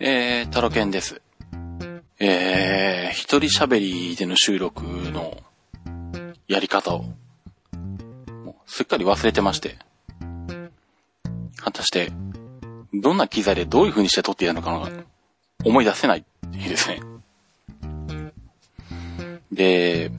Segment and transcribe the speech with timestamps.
[0.00, 1.20] えー、タロケンです。
[2.20, 5.36] えー、一人喋りでの収録の
[6.46, 7.04] やり方を、
[8.64, 9.76] すっかり忘れてまして、
[11.56, 12.12] 果たして、
[12.94, 14.88] どんな機材でどういう風にして撮っていたのかが
[15.64, 16.22] 思い出せないっ
[16.52, 17.00] ていうですね。
[19.50, 20.12] で、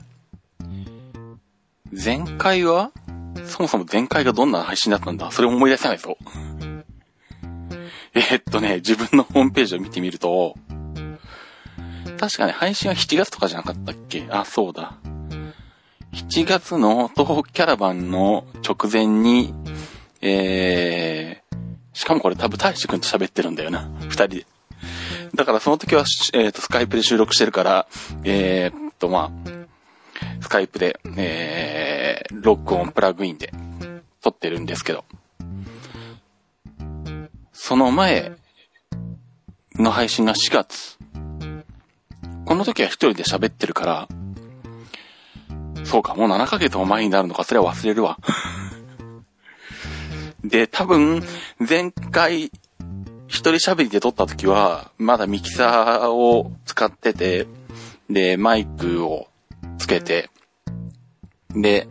[1.90, 2.92] 前回は
[3.46, 6.18] そもそも前回がどんな配信だったんだそれ思い出せないぞ。
[8.14, 10.56] えーっとね、自分のホームページを見てみると、
[12.18, 14.26] 確かね、配信は7月とかじゃなかったっけ？
[14.30, 14.94] あ、そうだ。
[16.12, 19.54] 7月の東北キャラバンの直前に、
[20.20, 21.56] えー、
[21.92, 23.88] しかもこれ多分大志くんと喋ってるんだよな。
[24.00, 24.46] 二人で。
[25.34, 26.00] だからその時は、
[26.34, 27.86] えー、と、スカイプで収録してるから、
[28.24, 29.50] えー、っと、まあ、
[30.40, 33.52] スカイプで、えー、録音プラグインで
[34.20, 35.04] 撮ってるんですけど、
[37.62, 38.32] その前
[39.74, 40.96] の配信が4月。
[42.46, 44.08] この時は一人で喋ってるから、
[45.84, 48.18] そうか、もう7ヶ月も前になるのか、それは忘れるわ。
[50.42, 51.22] で、多分、
[51.60, 52.50] 前回、
[53.28, 57.46] 一人喋りで撮った時は、まだミキサーを使ってて、
[58.08, 59.28] で、マイクを
[59.76, 60.30] つけて、
[61.50, 61.88] で、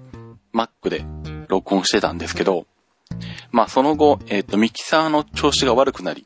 [0.51, 1.05] Mac で
[1.47, 2.65] 録音してたんですけど、
[3.51, 6.25] まあその後、えっ、と、ミキサーの調子が悪くなり、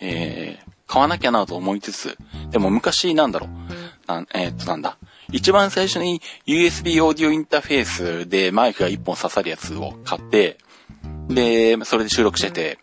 [0.00, 2.16] えー、買わなきゃなと思いつつ、
[2.50, 3.50] でも昔なんだろう、
[4.06, 4.98] なんえっ、となんだ、
[5.32, 10.58] 一番最初に USB オーディオインターフェースでマイクが一本刺さるやつを買って、
[11.28, 12.78] で、それで収録してて、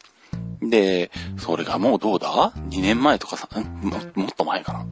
[0.61, 3.63] で、それがもうどうだ ?2 年前とかさ、ん？
[3.81, 4.85] ももっと前かな。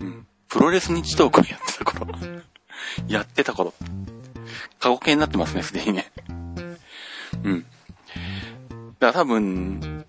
[0.00, 0.26] うん。
[0.48, 2.18] プロレス日トークをやってた頃。
[3.08, 3.74] やってた頃。
[4.78, 6.10] 過去形になってますね、すでにね。
[7.46, 7.66] うん。
[8.98, 10.04] だから多分、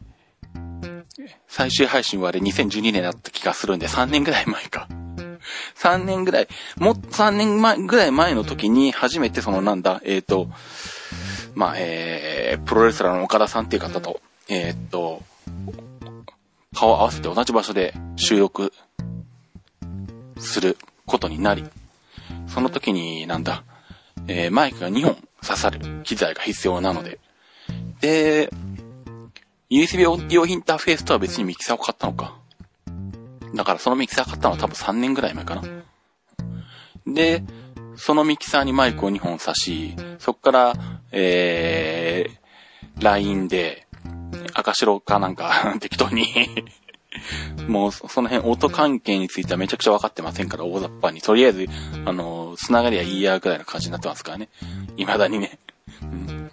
[1.48, 4.88] 最終配信はあれ2012年だった気がするんで、3年ぐらい前か。
[5.76, 10.50] 3年ぐらい、も、3年前ぐらい前の時に初めてそのなんだ、えっ、と、
[11.56, 15.22] まあ、えー、プロレスラーの岡田さんっていう方と、えっ、と、
[16.76, 18.74] 顔を合わせて同じ場所で収録
[20.38, 21.66] することになり、
[22.48, 23.64] その時になんだ、
[24.28, 27.20] えーマイクが2本刺さる機材が必要なので、
[28.00, 28.52] で、
[29.70, 32.38] USB オーディオインターフェースとは別にミキサーを買ったのか。
[33.54, 35.64] だからそのミキサー買ったのは多分3年ぐらい前かな。
[37.06, 37.44] で、
[37.96, 40.74] そのミキサーにマイクを2本挿し、そっから、
[41.12, 43.88] えー、LINE で、
[44.54, 46.28] 赤白かなんか 適当に
[47.68, 51.22] もうその辺音関係についてはめちゃくちゃ分かってませんから、大雑把に。
[51.22, 51.68] とりあえず、
[52.06, 54.50] あの、繋がりはいいやぐらいの感じになってますからね。
[54.98, 55.60] 未だにね。
[56.02, 56.47] うん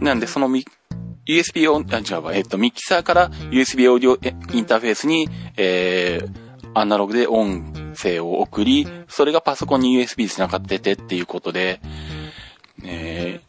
[0.00, 0.64] なんで、そのミ、
[1.26, 11.80] USB を、あ、違うわ、えっと、ミキサーから USB オーディオインターフェースに、えー、アナログで音声を送り、それがパソコンに USB 繋がっててっていうことで、
[12.84, 13.40] え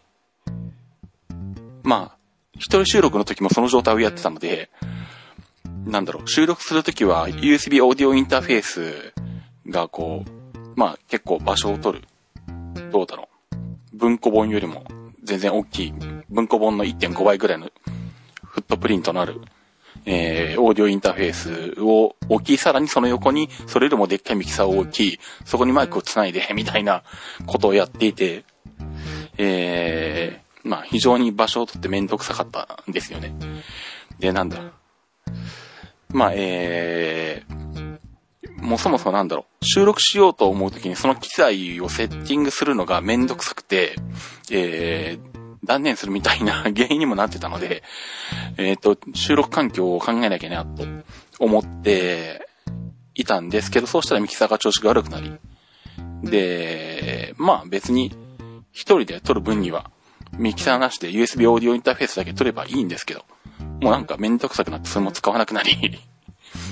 [0.48, 0.52] ー、
[1.84, 2.18] まあ、
[2.54, 4.70] 一人収録の時もその状態をやってたので、
[5.86, 9.14] なんだろう、収録するときは USB オーディオインターフェース
[9.68, 12.08] がこう、まあ結構場所を取る。
[12.92, 13.30] どうだろ
[13.94, 13.98] う。
[13.98, 14.84] 文庫本よりも
[15.26, 15.94] 全然大きい、
[16.30, 17.70] 文庫本の1.5倍ぐらいの
[18.44, 19.42] フットプリントのある、
[20.06, 21.34] えー、オーディオインターフェー
[21.76, 27.04] スを置き、さらにその横にそれよりもでっかいミキサーを置き、そこにマイクをつないで、みたいな
[27.46, 28.46] ことをやっていて、
[29.38, 33.34] えー、まあ非常に場所を取ってめんどくさかったんですよね。
[34.20, 34.60] で、なんだ。
[36.10, 37.65] まあ、えー、
[38.66, 43.96] もうそもそもなんだろう、収録しようと思うときにその機材をセッティングするのがめんどくさくて、
[44.52, 47.84] えー、断念するみたいな 原因にもなってたので、
[48.58, 50.86] えっ、と、収録環境を考えなきゃなと
[51.40, 52.48] 思って
[53.14, 55.32] いたんですけど、そうしたらミキサーが調子が悪くなり、
[56.24, 58.16] で、まあ別に
[58.72, 59.92] 一人で撮る分には
[60.38, 63.26] ミキサーなしで USB オーディオインターフェースだけ撮ればいいんですけど、
[63.82, 66.00] もうなんかめんどくさくなってそれも使わなくなり、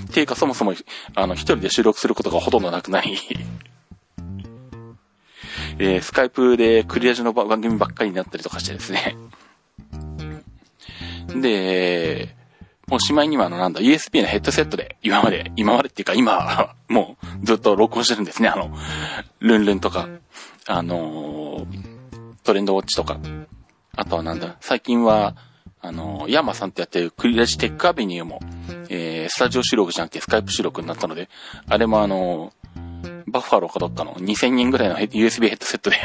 [0.10, 0.74] っていうかそもそも、
[1.16, 3.18] あの、一人で収録することがほとんどなくなり、
[5.80, 9.16] えー、スカイプでクリアジの番組ばっかりになったりとかしてですね。
[11.36, 12.36] で、
[12.88, 18.50] もうしまいにはあのなんだ、USB のヘッドセットで、今まで、今までっていうか今、 もうずっと録音してるんですね。
[18.50, 18.78] あの、
[19.40, 20.08] ルンルンとか、
[20.68, 21.94] あのー
[22.44, 23.20] トレンドウォッチとか、
[23.96, 25.36] あとはなんだ、最近は、
[25.86, 28.40] あの、ヤーマさんってやってるクリラジテックアベニューも、
[28.90, 31.28] えー、スタジオ収録じゃなくてスカイプ収録になったので、
[31.68, 32.54] あれもあの、
[33.28, 35.98] バッファローかどっかの2000人ぐらいのヘ USB ヘッドセットで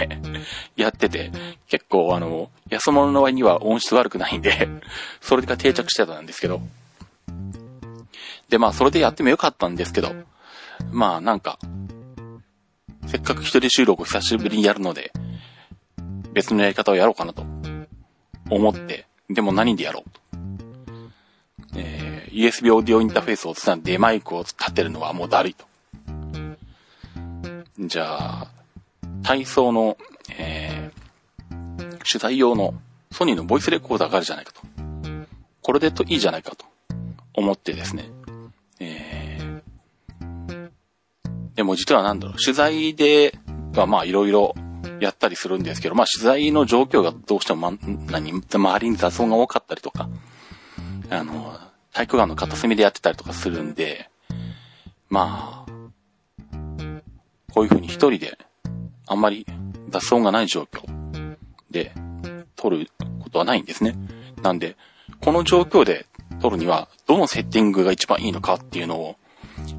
[0.74, 1.30] やってて、
[1.68, 4.68] 結構あの、安物の割には音質悪くないんで、
[5.20, 6.60] それが定着してたんですけど、
[8.48, 10.12] で、まあ、それでやってもよかったんですけど、
[10.90, 11.58] まあ、なんか、
[13.06, 15.12] せっかく一人収録を久しぶりにやるので、
[16.32, 17.44] 別のやり方をやろうかなと
[18.50, 20.10] 思って、でも何でやろう？
[20.10, 20.20] と。
[21.76, 25.66] えー、USB オーディオインターフェースをつないでマイクを立てるのはもうだるいと。
[27.78, 28.48] じゃあ、
[29.22, 29.96] 体操の、
[30.36, 32.74] えー、取材用の
[33.12, 34.62] ソニーのボイスレコーダーがあるじゃないかと。
[35.62, 36.64] これでといいじゃないかと
[37.34, 38.10] 思ってですね。
[38.80, 40.70] えー、
[41.54, 43.38] でも実はなんだろう、取材で
[43.86, 44.54] まあいろいろ
[45.00, 47.78] やったりするんですけど、まあ取材の状況がどうしても、ま、
[48.10, 50.08] 何、周りに雑音が多かったりとか、
[51.10, 51.58] あの、
[51.92, 54.10] 体育館の片隅でやってたりとかするんで、
[55.08, 55.72] まあ、
[57.52, 58.38] こういう風に一人で、
[59.06, 59.46] あんまり
[59.88, 61.36] 雑音がない状況
[61.70, 61.92] で
[62.56, 62.88] 撮る
[63.20, 63.96] ことはないんですね。
[64.42, 64.76] なんで、
[65.20, 66.06] この状況で
[66.40, 69.16] 撮るには、どのセッティングが一番いいのかっていうのを、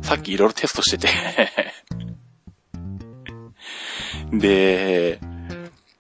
[0.02, 1.08] さっきいろいろテストしてて
[4.32, 5.20] で、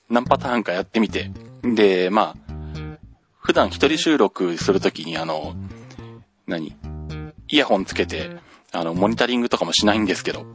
[0.09, 1.31] 何パターンかやってみて、
[1.63, 2.95] で、まあ、
[3.39, 5.55] 普段一人収録するときにあの、
[6.47, 6.75] 何？
[7.47, 8.37] イヤホンつけて、
[8.71, 10.45] あの、モニタリングとかもしないんですけど、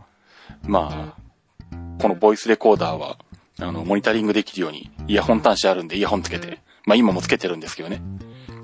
[0.62, 3.18] まあ、このボイスレコーダーは、
[3.58, 8.00] あの、モニタリングできるように、イヤホン端子あるんでイヤホンつけて、まあ今もつけてるんですけどね。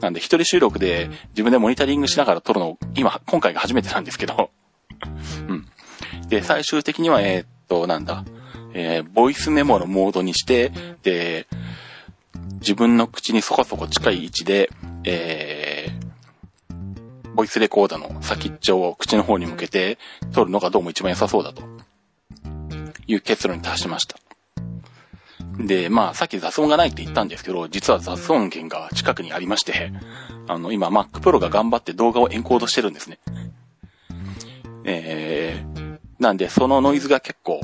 [0.00, 4.50] なんで一人収録で自分でモニタリングしながら撮るの、今、今回が初めてなんですけど、
[5.48, 5.66] うん。
[6.28, 8.24] で、最終的には、えー、っと、なんだ、
[8.72, 10.72] えー、ボイスメモのモードにして、
[11.02, 11.46] で、
[12.60, 14.70] 自分の口にそこそこ近い位置で、
[15.04, 19.98] えー、ボイスレコーダーの先っちょを口の方に向けて
[20.32, 21.62] 撮るのがどうも一番良さそうだと
[23.06, 24.16] いう結論に達しました。
[25.58, 29.92] で、まあ、さっき雑音がないって言ったんですけど、実は雑音源が近くにありまして、
[30.48, 33.18] あの、今 Mac Pro が頑張って動画をエンコードしてるんですね。
[34.84, 37.60] えー、なんで、そのノイズが結構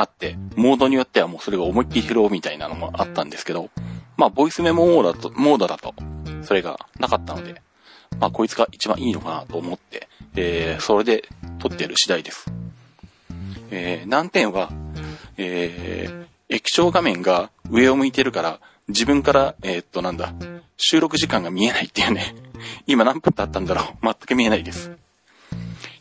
[0.00, 3.70] あって、モードによってはもうそれが思いっきり拾うみたいなのもあったんですけど、
[4.16, 5.94] まあ、ボイスメモモードだと、モードだと、
[6.42, 7.62] それがなかったので、
[8.18, 12.52] まあ、こいつが一番いいのかなと思って、えー、それで撮ってる次第です。
[13.70, 14.70] えー、難点は、
[15.36, 20.32] えー、液晶画面が上を向いてるから、自分から、えー、っと、なんだ、
[20.76, 22.34] 収録時間が見えないっていうね。
[22.86, 24.90] 今何分経ったんだろう全く見えないです。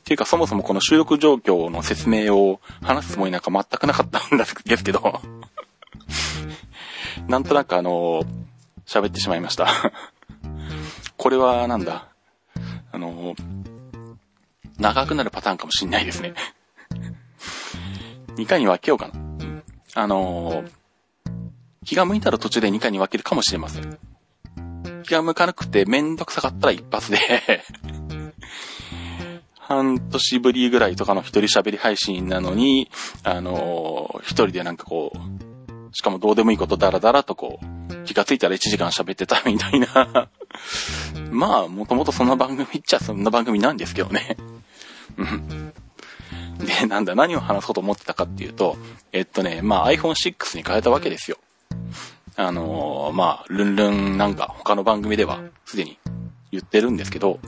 [0.10, 4.46] ていうかそもそもこの収録状況の説明を話すつもりなんか全くなかったんで
[4.76, 5.22] すけど。
[7.30, 8.24] なんとなくあの、
[8.88, 9.68] 喋ってしまいました。
[11.16, 12.08] これはなんだ、
[12.92, 13.36] あの、
[14.80, 16.34] 長くなるパターンかもしんないですね。
[18.30, 19.14] 2回に分けようかな。
[19.94, 20.64] あの、
[21.86, 24.00] 気が向いたら途中で2回に分けるかもしれません。
[25.04, 27.20] 気が向かなくてめんどくさかったら一発で。
[29.70, 32.90] 半年ぶりぐらいとかの一人喋り配信なのに、
[33.24, 40.30] あのー、一人でなんかこう、しかもどうでもいいことダラダラとこう、気がついたら1時間喋ってたみたいな
[41.30, 44.38] まあ、もともとそんな番組っちゃそんな番組なんですけどね。
[46.58, 48.76] で、なんだ、何を話そうと思ってたかっていうと、
[49.12, 51.38] えっとね、まあ iPhone6 に変えたわけですよ。
[52.36, 56.00] あのー、まあ、ルンルンなんか他の番組ではすでに
[56.52, 57.40] 言ってるんですけど、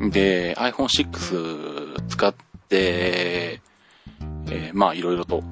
[0.00, 2.34] で、iPhone6 使っ
[2.68, 3.60] て、
[4.48, 5.42] えー、まあいろいろと、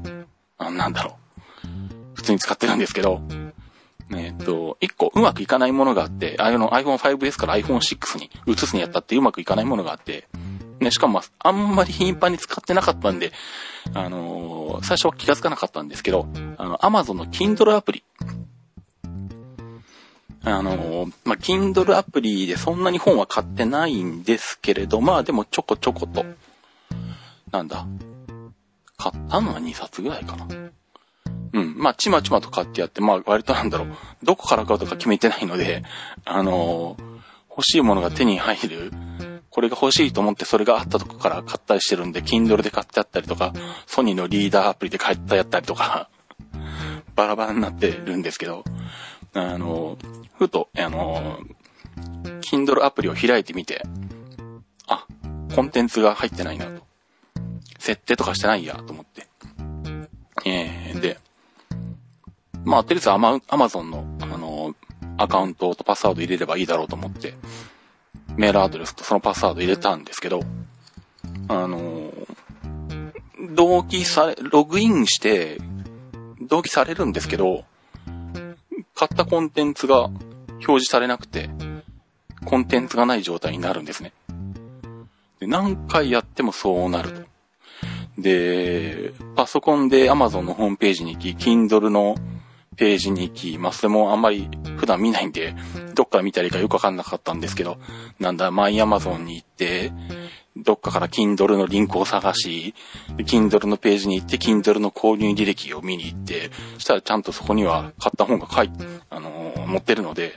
[0.58, 1.16] なんだろ
[1.64, 1.64] う。
[2.14, 3.20] 普通に使ってるんですけど、
[4.12, 10.28] えっ、と、一個うまくいかないものがあって、あの iPhone5S から iPhone6 に移すにやったってうまくいかないものがあって、
[10.80, 13.32] ね、しかも、あんまり頻繁に使ってなかったんで、
[13.94, 16.26] あのー、最初は気がつかなかったんですけど、
[16.58, 18.03] あの、Amazon の Kindle アプリ
[20.44, 26.24] あの、まあ、Kindle アプリでそんなに本は買ってないんですけれど、まあでもちょこちょこと、
[27.50, 27.86] なんだ、
[28.96, 30.46] 買ったのは2冊ぐらいかな。
[31.54, 31.78] うん。
[31.78, 33.88] まあ、ちまちまと買ってやって、まあ、割となんだろう、
[34.22, 35.82] どこから買うとか決めてないので、
[36.24, 36.96] あの
[37.48, 38.92] 欲しいものが手に入る、
[39.50, 43.54] これが欲しいと思ってそれがあったとこから買ったりしてるんで、Kindle で買ってあったりとか、
[43.86, 46.10] ソニーのリーダーアプリで買ったやったりとか、
[47.14, 48.64] バラバラになってるんですけど、
[49.34, 49.98] あの、
[50.38, 51.40] ふと、あの、
[52.40, 53.82] Kindle アプリを開いてみて、
[54.86, 55.06] あ、
[55.54, 56.82] コンテンツが入ってないなと。
[57.78, 59.26] 設定とかしてないやと思って。
[60.46, 61.18] えー、で、
[62.64, 64.74] まあ、とりあえずアマ、アマゾンの、あの、
[65.18, 67.34] アカウントとパスワード入れればいいだろうと思って、
[68.36, 70.40] メールアドレスとそのパスワード入れたんですけど、
[71.48, 72.12] あの、
[73.54, 75.58] 同期され、ログインして、
[76.40, 77.64] 同期されるんですけど、
[78.94, 81.50] 買ったコンテンツが表示されなくて、
[82.44, 84.12] コンテンツがない状態になるんですね。
[85.40, 87.22] で何回やってもそうなると。
[88.18, 92.14] で、パソコンで Amazon のホームページに行き、Kindle の
[92.76, 95.54] ページに行き、まあ、それもあんまり普段見ないんで、
[95.94, 97.78] どっから見たらいいかよくわかんなかったんですけど、
[98.20, 99.92] なんだ、マイ Amazon に行って、
[100.56, 102.74] どっかから Kindle のリンクを探し、
[103.18, 110.36] Kindle のページに行って、Kindle の購入履歴を見に行って、したらちゃんとそこには買った本が書いて、あのー、載ってるので、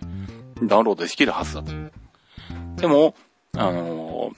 [0.64, 1.72] ダウンロードできるはずだと。
[2.78, 3.16] でも、
[3.56, 4.32] あの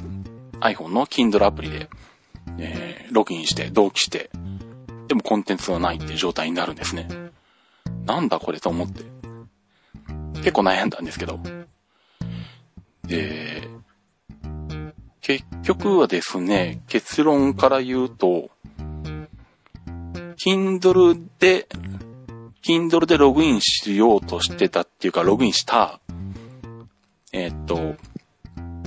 [0.59, 1.89] ー、iPhone の Kindle アプリで、
[2.57, 4.29] えー、ログインして、同期して、
[5.07, 7.07] でもコンテンツがないっていう状態になるんですね。
[8.05, 9.03] なんだこれと思って。
[10.35, 11.39] 結構悩んだんですけど。
[13.03, 13.48] で、
[15.29, 18.49] 結局はですね、結論から言うと、
[20.43, 21.67] Kindle で、
[22.65, 25.99] Kindle でログインしようとしてたっていうか、ログインした、
[27.31, 27.95] えっ、と、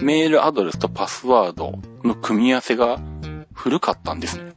[0.01, 2.99] メールアドレスとパスワードの組み合わせが
[3.55, 4.53] 古かったんですね。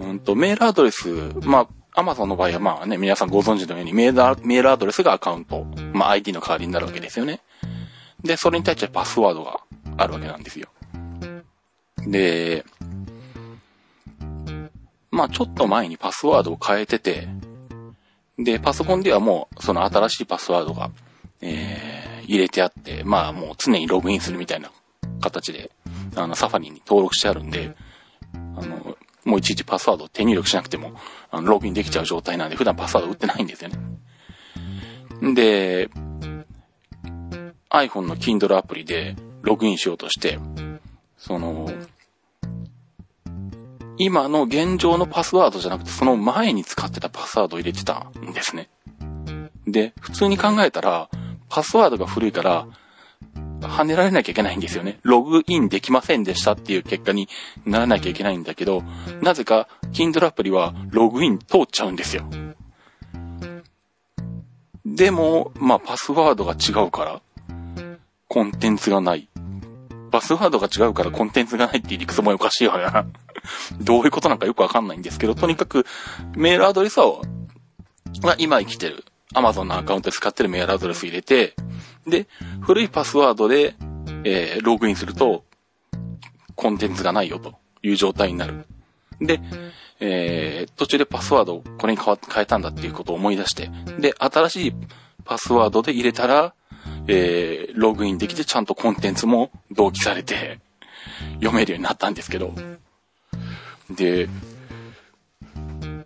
[0.00, 1.06] うんと、メールアドレス、
[1.44, 7.42] まあ、Amazon の場合はまあね、皆さんご存知のようにメールメールアドレスがアカウント、まあ ID の代わりになるわけですよね。
[8.24, 9.60] で、それに対してパスワードが
[9.96, 10.68] あるわけなんですよ。
[12.06, 12.64] で、
[15.10, 17.28] まあちょっと前にパスワードを変えてて、
[18.38, 20.90] で、パソコンではもうその新しいパスワードが、
[21.40, 24.70] えー、入れてあって、まあもう常にログインするみたいな
[25.20, 25.70] 形で、
[26.14, 27.74] あの、サファリに登録してあるんで、
[28.34, 30.92] あの、もういちいちパスワードを手入力しなくても、
[31.30, 35.34] あの、ログインできちゃう状態なんで、普段パスワード打ってないんですよね。
[35.34, 35.88] で、
[37.70, 40.38] iPhone の Kindle アプリでログインしようとして、
[41.16, 41.70] その、
[43.96, 48.68] 今の現状のパスワードじゃなくて、その前に使ってたパスワードを入れてたんですね。
[49.66, 51.08] で、普通に考えたら、
[51.48, 52.66] パスワードが古いから、
[53.60, 54.98] 跳ねられなきゃいけないんですよね。
[55.02, 57.28] ログインできませんでしたっていう結果に
[57.64, 58.82] ならなきゃいけないんだけど、
[59.22, 62.24] なぜか Kindle アプリはログイン通っちゃうんですよ。
[64.84, 67.22] でも、まあパスワードが違うから、
[68.28, 69.28] コンテンツがない。
[70.10, 73.06] パスワードが違うからコンテンツがないっていう理屈もおかしいよな。
[73.80, 75.86] どういうことなんかよくわかんないんですけど、とにかく
[76.36, 77.20] メールアドレスは、
[78.38, 81.54] 今生きてる Amazon のアカウントで使ってるメールアドレス入れて、
[82.06, 82.26] で、
[82.60, 83.74] 古いパスワードで、
[84.24, 85.44] えー、ログインすると、
[86.54, 88.66] コンテンツがないよという状態になる。
[89.20, 89.40] で、
[90.00, 94.74] えー、途中でパスワードをこれに変わ変えたんだっていうことを思い出して、で、新しい
[95.24, 96.54] パスワードで入れたら、
[97.08, 100.58] えー、ログインできてちゃんとコンテンツも同期されて、
[101.34, 102.52] 読めるようになったんですけど。
[103.90, 104.28] で、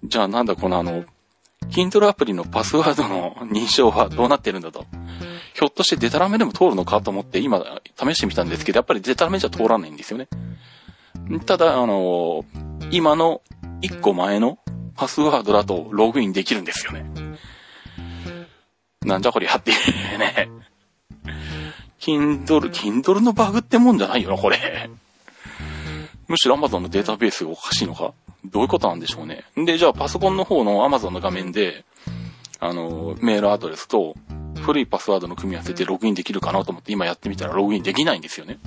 [0.04, 1.04] じゃあなんだこのあの、
[1.70, 4.86] Kindle アプリのパスワードの認証はどうなってるんだと。
[5.54, 7.62] ひょっとしてデタラメでも通るのかと思って今
[7.96, 10.28] 試してみたんですけど、やっぱりデタラメじゃ通らないんですよね。
[11.46, 12.44] ただ、あの、
[12.90, 13.42] 今の
[13.82, 14.58] 1個前の
[14.96, 17.04] パスワードだとログインできるんですよね。
[19.02, 19.74] なんじゃこりゃってい
[20.14, 20.59] うね。
[22.00, 24.90] Kindle、Kindle のバグってもんじゃないよな、これ。
[26.28, 28.12] むしろ Amazon のデータベースがおかしいのか？
[28.44, 29.44] どういうことなんでしょうね。
[29.56, 31.84] で、じゃあパソコンの方の Amazon の画面で、
[32.58, 34.14] あの、メールアドレスと
[34.62, 38.58] 古いパスワードの組み合わせでログインできるかなと思って今やってみたらログインできないんですよね。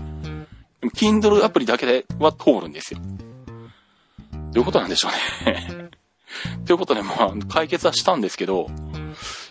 [0.82, 3.00] でも Kindle アプリだけでは通るんですよ。
[3.02, 5.90] どういうことなんでしょうね。
[6.66, 8.70] ということで、まあ、解決はしたんですけど、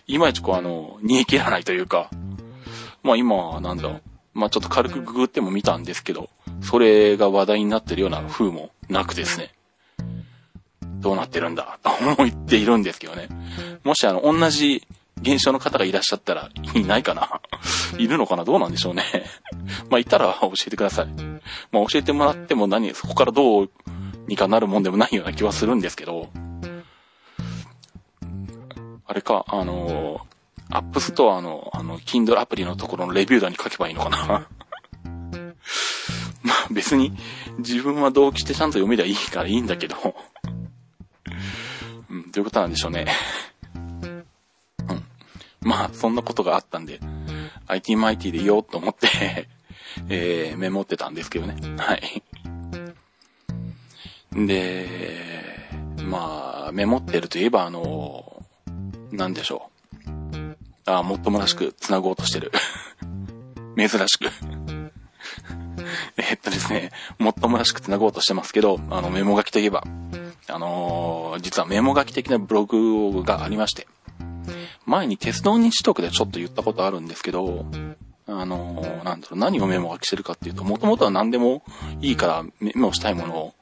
[0.06, 2.10] いまいちこう、あの、煮え切らないというか、
[3.02, 4.00] まあ今はなんだ、
[4.34, 6.30] まあちょっと軽くググっても見たんですけど、
[6.62, 9.52] それが話題になってるような風もなくですね。
[11.00, 13.28] どうなってるんだ、 と思っているんですけどね。
[13.84, 14.86] もしあの、同じ
[15.20, 17.40] 現象の方がいらっしゃったら、いないかな？
[17.98, 18.44] いるのかな？
[18.44, 19.04] どうなんでしょうね。
[19.90, 21.06] まあ、いたら教えてください。
[21.72, 23.70] まあ、教えてもらっても何、そこからどう
[24.28, 26.30] にかなるもんでもないような気はするんですけど、
[29.06, 30.20] あれか、あの
[30.74, 34.18] App Store の、あの、Kindle アプリのところのレビュー欄に書けばいいのかな
[36.42, 37.12] まあ別に
[37.58, 39.96] 自分は同期してちゃんと読めりゃいいからいいんだけど
[42.10, 43.06] うん、どういうことなんでしょうね
[43.74, 44.24] うん。
[45.60, 47.00] まあそんなことがあったんで、
[47.66, 49.48] IT マイティでいようと思って
[50.08, 51.56] えー、メモってたんですけどね。
[51.76, 52.22] はい。
[54.34, 54.88] で、
[56.04, 58.42] まあ、メモってるといえば、あの、
[59.10, 59.71] なんでしょう。
[60.86, 62.52] ああ、もっともらしく繋ごうとしてる。
[63.76, 64.30] 珍しく
[66.16, 69.84] えっとですね、もっともらしく繋ごうとしてますけど、あの、メモ書きといえば、
[70.48, 73.86] あのー、実はメモ書き的なブログがありまして、
[74.84, 77.64] 前に鉄道日誌得でちょっと言ったことあるんですけど、
[78.26, 81.62] ああのー、なんだろう、何をメモ書きしてるかっていうと、もともとは何でも
[82.00, 83.54] いいからメモしたいものを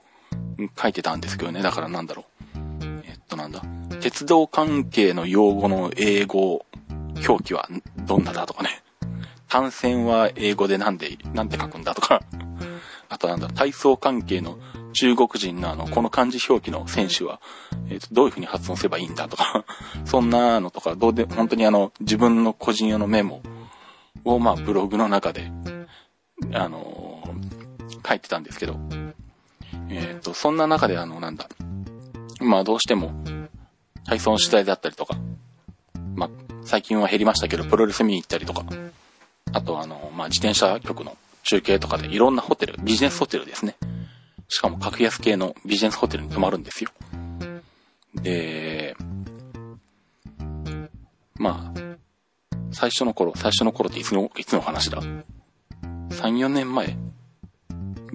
[0.80, 1.62] 書いてたんですけどね。
[1.62, 2.24] だからなんだろ
[2.54, 2.56] う。
[3.04, 3.62] えっとなんだ。
[4.00, 6.64] 鉄道関係の用語の英語
[7.26, 7.68] 表記は
[8.06, 8.82] どんなだとかね。
[9.48, 12.22] 単線は英語でなんで、なんて書くんだとか。
[13.08, 14.58] あとなんだ、体操関係の
[14.92, 17.40] 中国人のあの、この漢字表記の選手は、
[17.88, 19.64] えっ、ー、と、どういう風に発音すればいいんだとか、
[20.06, 23.42] そんなのとか、どうで、本当にあの、自分の個人用のメモ
[24.24, 25.50] を、まあ、ブログの中で、
[26.52, 28.76] あのー、書いてたんですけど、
[29.88, 31.48] えっ、ー、と、そんな中であの、なんだ、
[32.40, 33.12] まあ、どうしても、
[34.04, 35.16] 体操の取材だったりとか、
[36.14, 36.30] まあ、
[36.70, 38.64] 最近は減りましたけど、プロレス見に行ったりとか、
[39.52, 43.74] あとあの、まあ、自転車局の中継とかでいろんなホテル、ビジネスホテルですね。
[44.46, 46.90] しかも格安系のビジネスホテルに泊まるんですよ。
[48.14, 48.94] で、
[51.34, 51.80] まあ、
[52.70, 55.24] 最初の頃、最初の頃っていつの、いつの話だ ?3、
[56.10, 56.96] 4年前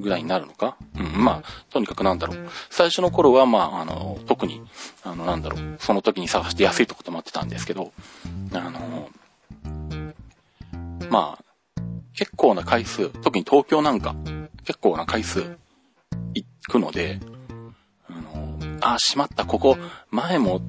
[0.06, 0.78] ぐらいになるのか？
[0.98, 2.48] うん、まあ、とにかくなんだろう。
[2.70, 4.62] 最初の頃は、まあ、あの、特に、
[5.04, 7.92] あの、なんだろう、その時に探して安いとこ泊まってたんですけど、
[8.54, 9.10] あの、
[11.10, 11.82] まあ、
[12.14, 14.16] 結構な回数、特に東京なんか、
[14.64, 15.58] 結構な回数
[16.34, 17.20] 行くので、
[18.08, 19.78] あの、あ、しまった、ここ、
[20.12, 20.62] 前も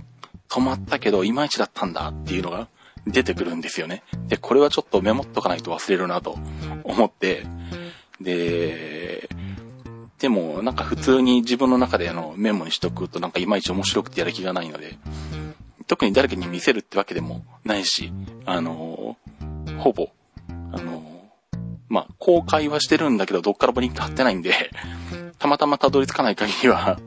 [0.49, 2.69] 止まったけど、いまいちだったんだっていうのが
[3.07, 4.03] 出てくるんですよね。
[4.27, 6.39] で、これはちょっとメモっとかないと忘れるなと
[6.83, 7.47] 思って、
[8.21, 9.29] で、
[10.19, 14.99] でも、なんか普通に自分の中であのメモにしとくとなんかいまいち面白くてやる気がないので、
[15.87, 18.13] 特に誰かに見せるってわけでもないし、
[18.45, 19.17] あの、
[19.79, 20.11] ほぼ、
[20.49, 21.03] あの、
[21.89, 24.71] まあ、公開はしてるんだけど、どっからもリンク貼ってないんで、
[25.39, 26.99] たまたまたどり着かない限りは、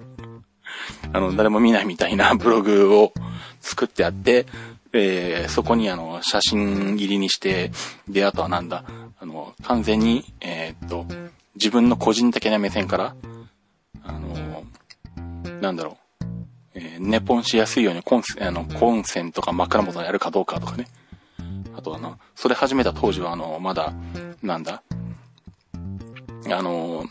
[1.11, 3.13] あの、誰も見ないみたいな ブログを
[3.59, 4.45] 作ってあって、
[4.93, 7.71] えー、そこにあの、写真入りにして、
[8.07, 8.85] で、あとはなんだ、
[9.19, 11.05] あの、完全に、えー、っと、
[11.55, 13.15] 自分の個人的な目線から、
[14.03, 14.63] あの、
[15.61, 16.25] なんだろう、
[16.75, 20.87] えー、ネポンしやすいようにコンセ、あの、コンセンとか枕元にやるかどうかとかね。
[21.75, 23.93] あとはな、それ始めた当時はあの、まだ、
[24.41, 24.83] なんだ
[26.49, 27.05] あの、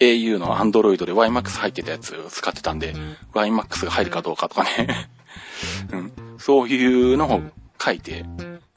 [0.00, 2.94] au の Android で YMAX 入ってたやつ使ってたんで、
[3.34, 5.10] YMAX が入るかどうかとかね。
[5.92, 7.42] うん、そういうのを
[7.80, 8.24] 書いて、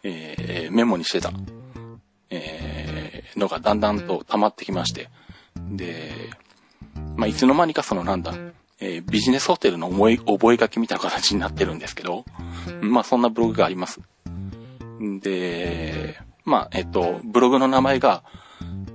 [0.04, 1.32] えー、メモにしてた、
[2.32, 5.10] えー、のがだんだんと溜まってきまして、
[5.72, 6.12] で、
[7.16, 8.34] まあ、いつの間にかそのなんだ、
[8.80, 12.26] えー、ビジネスホテルの思い、覚書きみたいな形になってるんですけど、
[12.82, 14.00] まあ、そんなブログがあります。
[15.22, 18.24] で、まあ、えっと、ブログの名前が、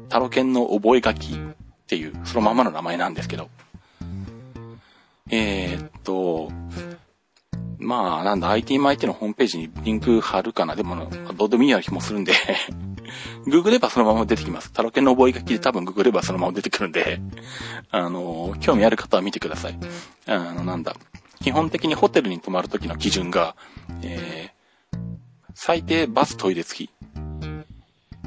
[0.08, 1.38] タロケンの覚書きっ
[1.86, 3.48] ていう、そのままの名前なんですけど、
[5.30, 6.50] えー、っと、
[7.78, 10.74] まあ、なんだ、IT マイテのホームページにリンク貼るかな。
[10.74, 12.32] でも、どうでもいいような気もするんで
[13.46, 14.72] ググればそのまま出てきます。
[14.72, 17.20] タロケンの覚書きで多分ググればそのまま出てくるんで
[17.90, 19.78] あの、興味ある方は見てください。
[20.26, 20.96] あの、なんだ。
[21.40, 23.54] 基本的にホテルに泊まるときの基準が、
[24.02, 24.98] えー、
[25.54, 26.90] 最低バストイレ付き。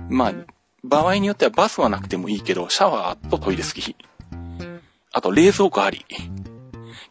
[0.10, 0.34] まあ、
[0.84, 3.96] 場合によってはバスはなくてもいいけど、シャワーとトイレ付き。
[5.12, 6.06] あと、冷蔵庫あり。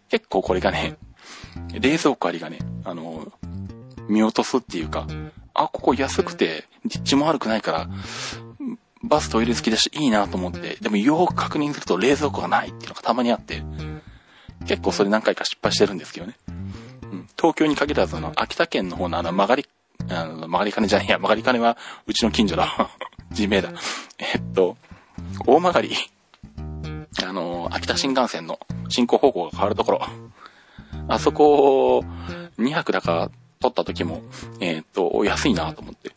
[0.09, 0.97] 結構これがね、
[1.79, 3.31] 冷蔵庫ありがね、あの、
[4.09, 5.07] 見落とすっていうか、
[5.55, 7.89] あ、ここ安くて、立地も悪くないから、
[9.03, 13.63] バストイレ付きだしいいなと思って、でもよく確認すると冷蔵庫がないっていうのがたまにあって、
[14.67, 16.37] 結構それ何回か失敗してるんですけどね。
[16.49, 19.67] うん、東京に限らず、あの、秋田県の方のあの、曲がり、
[20.11, 22.91] あの、曲がり金じゃねえや、曲がり金はうちの近所だ。
[23.33, 23.71] 地名だ。
[24.19, 24.77] えっと、
[25.47, 25.95] 大曲がり、
[27.25, 30.01] あの、秋田新幹線の進行方向が変わるところ、
[31.09, 32.05] あそこ、
[32.59, 34.23] 2泊だか撮った時も、
[34.61, 36.13] えっと、安いなと思って、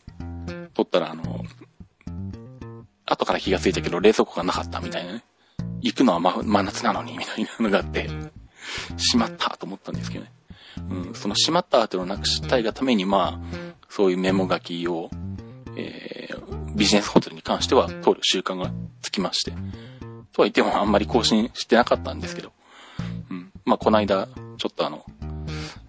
[0.74, 1.44] 撮ったらあの、
[3.06, 5.24] 後から気がついたけど冷蔵庫がなかったみたいなね。
[5.80, 8.08] 行くのは真真夏なのに、みたいなのがあって、
[8.96, 10.32] しまったと思ったんですけどね。
[10.90, 15.10] うん、そのしまったっていうのをなくしたいがために、まあ、そういうメモ書きを、
[15.76, 18.70] えー、ビジネスホテルに関しては通る習慣が
[19.02, 19.52] つきまして。
[20.32, 22.52] とは言ってもあんまり更新してなかったんですけど、
[23.30, 25.04] うん、まあ、この間、ちょっとあの、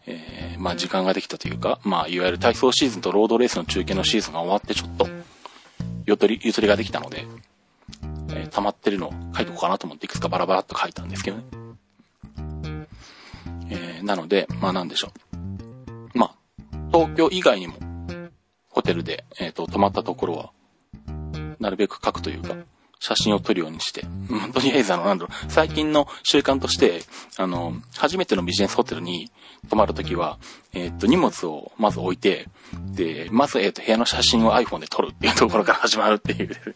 [0.05, 5.07] えー、まあ、時間ができたというか、まあ、いわゆる体操シーズンとロードレースの中継のシーズンが終わってちょっと、
[6.05, 7.25] ゆとり、ゆとりができたので、
[8.29, 11.43] えー、溜まってるのを書いとこうかなと思っていくつかバラバラっと書いたんですけどね。
[13.69, 15.11] えー、なので、まあなんでしょ
[16.13, 16.17] う。
[16.17, 16.35] まあ、
[16.91, 17.75] 東京以外にも、
[18.69, 20.51] ホテルで、えっ、ー、と、泊まったところは、
[21.59, 22.55] なるべく書くというか、
[23.03, 27.01] 写真を撮るようにして、まあ、とりあえずあの、なんだろう、最近の習慣として、
[27.37, 29.29] あの、初めてのビジネスホテルに
[29.69, 30.39] 泊まるときは、
[30.71, 32.47] えっ、と、荷物をまず置いて、
[32.93, 36.55] で、まず、えっ、と、部屋の写真を iPhone で撮るっていうところから始まるっていう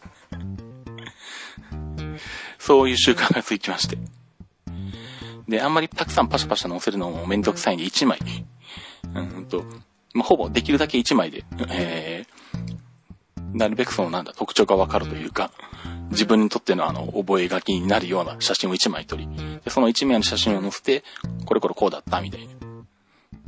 [2.60, 3.98] そういう習慣がついてまして。
[5.48, 8.20] で、あんまりたくさんパシャパシャ載せるのもめんどくさいんで、1枚。
[9.16, 9.64] うんと、
[10.14, 12.37] まあ、ほぼできるだけ1枚で、えー、
[13.54, 15.52] なるべくそのなんだ、特徴がわかるというか、
[16.12, 19.28] 自分にとってのあの、覚え書きになるような写真を1枚撮り、
[19.64, 21.04] で、その1枚の写真を載せて、
[21.46, 22.54] これこれこうだった、みたいな。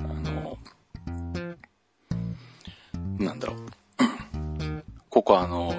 [0.04, 0.58] あの、
[3.20, 3.58] なんだろう。
[5.10, 5.74] ここはあの、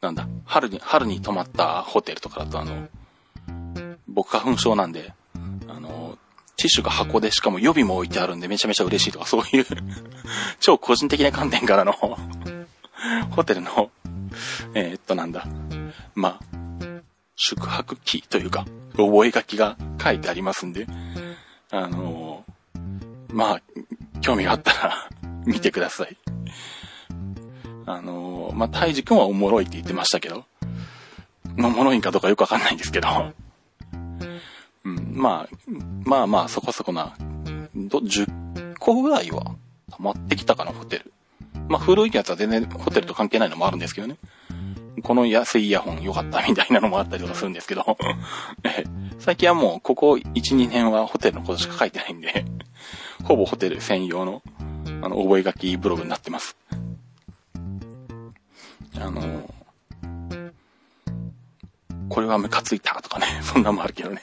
[0.00, 2.88] なんだ、春に、春に泊まったホテルとかだとあの、
[4.08, 5.12] 僕花粉症なんで、
[5.68, 6.18] あの、
[6.60, 9.66] ティッシュが箱でしかも予備も置いてあるんでめちゃめちゃ嬉しいとかそういう
[10.60, 11.94] 超個人的な観点からの
[13.30, 13.90] ホテルの、
[14.74, 15.46] えー、っとなんだ、
[16.14, 16.44] まあ、
[17.36, 20.86] 宿泊記というか、覚書が書いてありますんで、
[21.70, 22.44] あの
[23.28, 23.62] まあ、
[24.20, 25.08] 興味があったら
[25.46, 26.16] 見てください。
[27.86, 30.44] あのまあ、タイジ君はおもろいって言ってましたけど、
[31.58, 33.08] おもろいんかどうかよくわかんないんですけど、
[34.84, 35.54] うん、まあ、
[36.04, 37.16] まあまあ、そこそこな、
[37.74, 39.56] 10個ぐらいは
[39.90, 41.12] 溜まってきたかな、ホテル。
[41.68, 44.16] まあ、古いやつは全然ホテルと関係ないのもあるんですけどね。
[45.02, 47.96] この安いイヤホン良かったみたいなのもあったりとかするんですけど
[49.18, 52.44] 最近はもうここ1、2年はホテルのことしか書いてないんで
[53.24, 54.42] ほぼホテル専用の、
[55.02, 56.56] あの、覚書ブログになってます。
[58.98, 59.50] あの、
[62.08, 64.20] これはムカついたとかね、 そんなもあるけどね。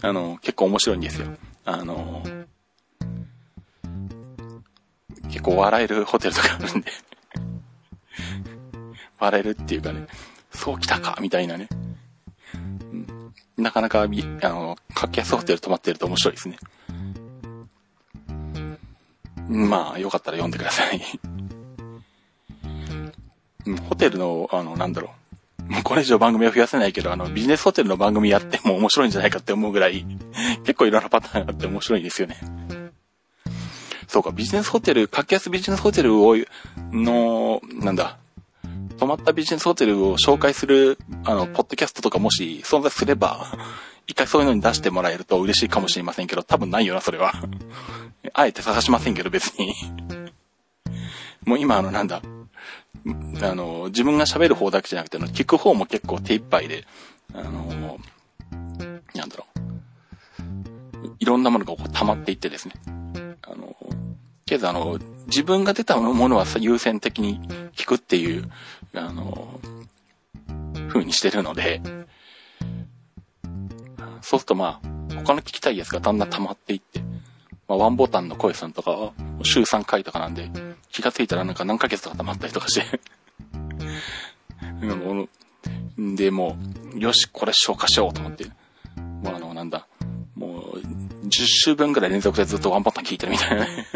[0.00, 1.28] あの、結構面白いんですよ。
[1.64, 2.22] あの、
[5.44, 6.90] 構笑えるホテルとかあるんで
[9.20, 10.06] 笑えるっていうかね、
[10.52, 11.68] そう来たか、みたいなね。
[13.56, 16.58] なかなか、あの、格安ホテル泊まってると面白いですね。
[19.48, 21.00] まあ、よかったら読んでください。
[23.88, 25.12] ホテルの、あの、なんだろ
[25.68, 25.72] う。
[25.72, 30.04] もうこれ以上番組は増やせないけど、あの、ビジネスホテルの番組やっても面白いんじゃないかって思うぐらい、
[30.64, 32.36] 結構いろんなパターンがあって面白いんですよね。
[34.14, 36.36] そうか、ビジネスホテル、格安ビジネスホテルを、
[36.92, 38.16] の、なんだ、
[38.96, 43.58] 泊まったビジネスホテルを紹介する、あの、ポッドキャストとかもし存在すれば、
[44.06, 47.32] 一回そういうのに出してもらえると嬉しいかもしれませんけど、多分ないよな、それは。
[48.34, 49.74] あえて探しませんけど、別に。
[51.44, 56.86] もう今、あの、なんだ、あの、自分が喋る方だけじゃなくて、聞く方も結構手一杯で、
[57.34, 57.98] あの、
[59.12, 61.16] なんだろう。
[61.18, 62.74] いろんなものがこう溜まっていってですね。
[64.46, 67.40] けどあの、自分が出たものは優先的に
[67.74, 68.50] 聞くっていう、
[68.94, 69.60] あの、
[70.88, 71.80] 風にしてるので、
[74.20, 77.00] そうするとまあ、他の聞きたいやつがだんだん溜まっていって、
[77.68, 80.50] まあ、ワンボタンの声さんとかは、週3回とかなんで、
[80.90, 83.00] 気がついたらなんか何ヶ月とか溜まったりとかして。
[85.98, 86.56] で、も、
[86.96, 88.44] よし、これ消化しようと思って、
[88.96, 89.86] もうあの、なんだ、
[90.34, 93.86] もう、10週分ぐらい連続でずっとワンボタン聞いてるみたいなね。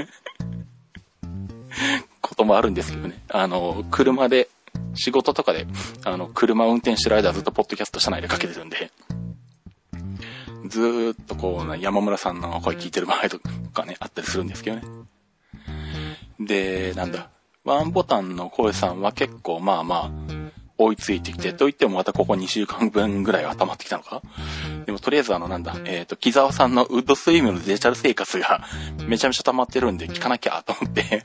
[2.49, 3.23] もあるんですけどね。
[3.29, 4.49] あの、車で、
[4.95, 5.67] 仕事とかで、
[6.05, 8.91] あの、車運転してる間ずっとポッドキャスト車内でかけてるんで、
[10.67, 13.39] ずーっとこう、山村さんの声聞いてる場合と
[13.73, 14.83] かね、あったりするんですけどね。
[16.41, 17.29] で、なんだ、
[17.65, 20.11] ワンボタンの声さんは結構まあまあ、
[20.79, 24.23] 追いついてきて、と言ってもまたここ2週間分ぐらいは溜まってきたのか
[24.87, 28.65] でもとりあえずあのなんだ、えっ、ー、と、木沢さんのウッドスイムのデジタル生活が
[29.07, 31.25] めちゃめちゃ溜まってるんで聞かなきゃと思って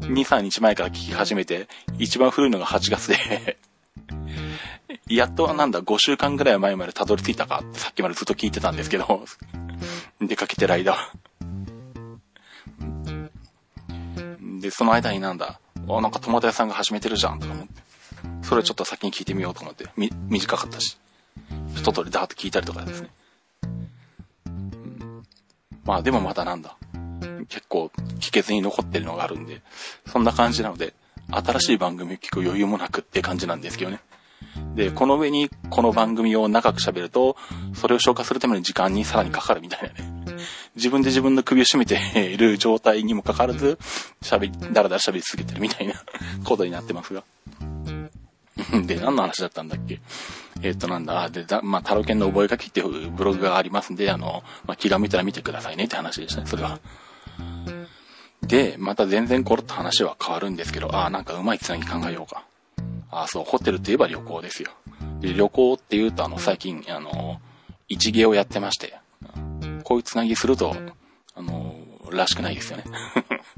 [0.00, 3.58] 2、3日前から聞き始めて、一番古いのが8月で
[5.08, 9.24] やっとなんだ、5週間ぐらい前までたどり着いたかってさっきまでずっと聞いてたんですけど、
[10.20, 10.96] 出かけてる間。
[14.60, 17.82] で、その間になんだ、あ、なんか友達さんが始めてるじゃんとか思って。
[18.42, 20.98] それちょっと先に聞いてみようと思って、み、短かったし。
[21.76, 23.10] 一通りダーッと聞いたりとかですね。
[24.46, 25.22] うん、
[25.84, 26.76] まあでもまだなんだ。
[27.48, 29.62] 結構聞けずに残ってるのがあるんで、
[30.06, 30.94] そんな感じなので、
[31.30, 34.00] 新しい番組を聞く余裕もなくって感じなんですけどね。
[34.74, 37.36] で、この上にこの番組を長く喋ると、
[37.74, 40.16] それを消化するための時間にさらにかかるみたいなね。
[40.76, 43.78] 自分で自分の首を絞めている状態にもかかわらず、
[44.22, 45.94] 喋り、だらだら喋り続けてるみたいな
[46.44, 47.24] ことになってますが。
[48.84, 50.00] で、何の話だったんだっけ？
[50.62, 56.78] えっ、ー、と、なんだ、で、だまあ、タロケンの覚書きっていうブログがありますんで、あの、まあ、気が向いたら見てくださいねって話でしたね、それは。
[58.42, 62.44] で、また全然コロッと話は変わるんですけど、ああ、なんかうまいつなぎ考えようか。
[63.10, 64.70] ああ、そう、ホテルといえば旅行ですよ。
[65.20, 67.40] で、旅行って言うと、あの、最近、あの、
[67.88, 68.98] 一芸をやってまして、
[69.84, 70.76] こういうつなぎすると、
[71.34, 71.74] あの、
[72.10, 72.84] らしくないですよね。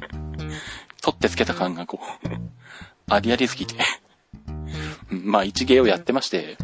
[1.02, 2.28] 取ってつけた感がこう、
[3.10, 3.76] ありありすぎて
[5.10, 6.56] まあ、一芸をやってまして、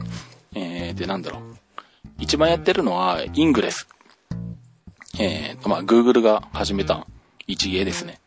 [0.54, 1.42] えー、で、なんだろう。
[2.18, 3.88] 一番やってるのは、イングレス。
[5.18, 7.06] えーと、まあ、Google が始めた
[7.46, 8.20] 一芸ですね。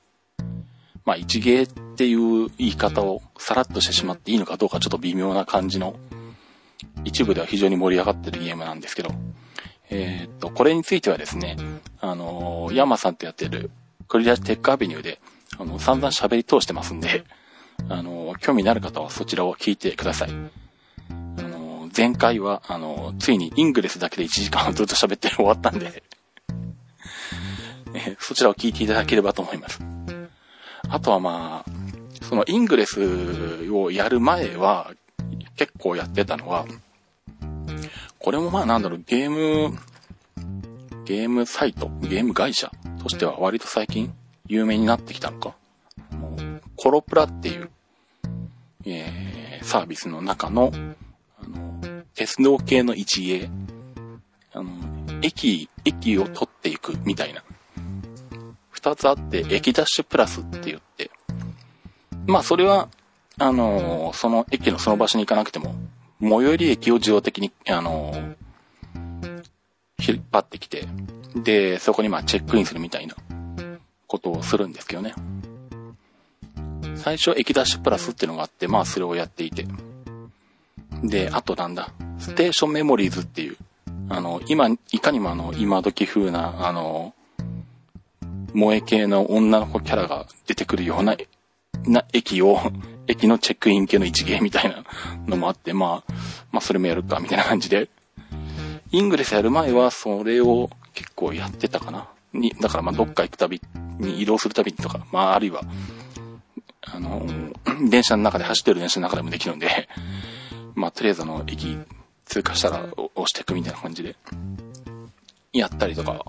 [1.06, 5.96] まあ、一芸っていう言い方をさらっとしてしまっていいのかどうかちょっと微妙な感じの、
[7.04, 9.10] 一部では非常に盛り上がってるゲームなんですけど、
[9.90, 11.58] えー、と、これについてはですね、
[12.02, 13.72] あのー、ヤマさんとやってる
[14.08, 15.20] クリアテックアベニューで、
[15.58, 17.24] あの、散々喋り通してますんで、
[17.90, 20.30] あのー、興味のある方はそちらを聞いてください。
[21.10, 26.04] あのー、前回は、あのついにイングレスだけで1時間ずっと喋って終わったんで
[27.94, 29.80] えそちらを聞いていただければと思います。
[30.90, 34.92] あとはまあ、そのイングレスをやる前は、
[35.56, 36.66] 結構やってたのは、
[38.20, 39.78] これもまあなんだろう、ゲーム、
[41.06, 42.72] ゲームサイト、ゲーム会社
[43.02, 44.14] としては割と最近
[44.48, 45.56] 有名になってきたのか。
[46.76, 47.70] コロプラっていう、
[48.86, 50.72] えー、サービスの中の、
[51.42, 53.50] あの、鉄道系の一芸、
[54.54, 54.70] あの、
[55.22, 57.44] 駅、駅を取っていくみたいな
[58.88, 61.12] 二つあって、駅ダッシュプラスって言って、
[62.26, 62.88] まあそれは、
[63.38, 65.76] あのー、その駅のその場所に行かなくても、
[66.22, 68.36] 最寄り駅を自動的に、あのー、
[70.00, 70.88] 引っ張ってきて、
[71.36, 73.16] で、そこにまあチェックインするみたいな
[74.08, 75.14] ことをするんですけどね。
[76.96, 79.66] 最初駅ダッシュプラスっていうのがあって、まあそれをやっていて。
[81.04, 83.58] で、あとなんだ、ステーションメモリーズっていう、
[84.10, 87.14] あの、今、いかにもあの、今時風な、あの、
[88.58, 91.16] 萌え系の女の子キャラが出てくるような、
[91.86, 92.60] な、駅を、
[93.08, 94.84] 駅のチェックイン系の一芸みたいな
[95.28, 96.14] のもあって、まあ、
[96.52, 97.88] まあそれもやるか、みたいな感じで。
[98.92, 102.08] イングレスやる前はそれを結構やってたかな。
[102.34, 103.62] に、だからまあどっか行くたび
[104.00, 105.62] に移動するたびとか、まああるいは、
[106.82, 107.26] あの、
[107.90, 109.88] 電車の中で走ってる電車の中でもできるんで、
[110.74, 111.78] まあとりあえずあの、駅
[112.26, 114.16] 通過したら押していくみたいな感じで、
[115.54, 116.26] やったりとか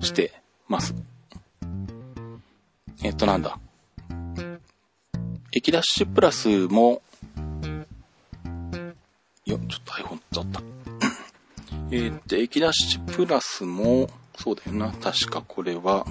[0.00, 0.32] して
[0.68, 0.94] ます。
[3.02, 3.58] えっとなんだ。
[5.52, 7.02] 駅ダッシュプラスも、
[9.44, 10.62] よ、ちょっと iPhone だった。
[11.90, 14.92] えっと、駅ダッシュプラスも、そうだよな。
[14.92, 16.06] 確かこれは、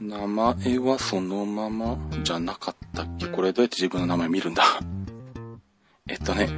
[0.00, 3.26] 名前はそのままじゃなかったっけ？
[3.26, 4.62] これどうやって自分の名前見るんだ？
[6.08, 6.48] えっとね、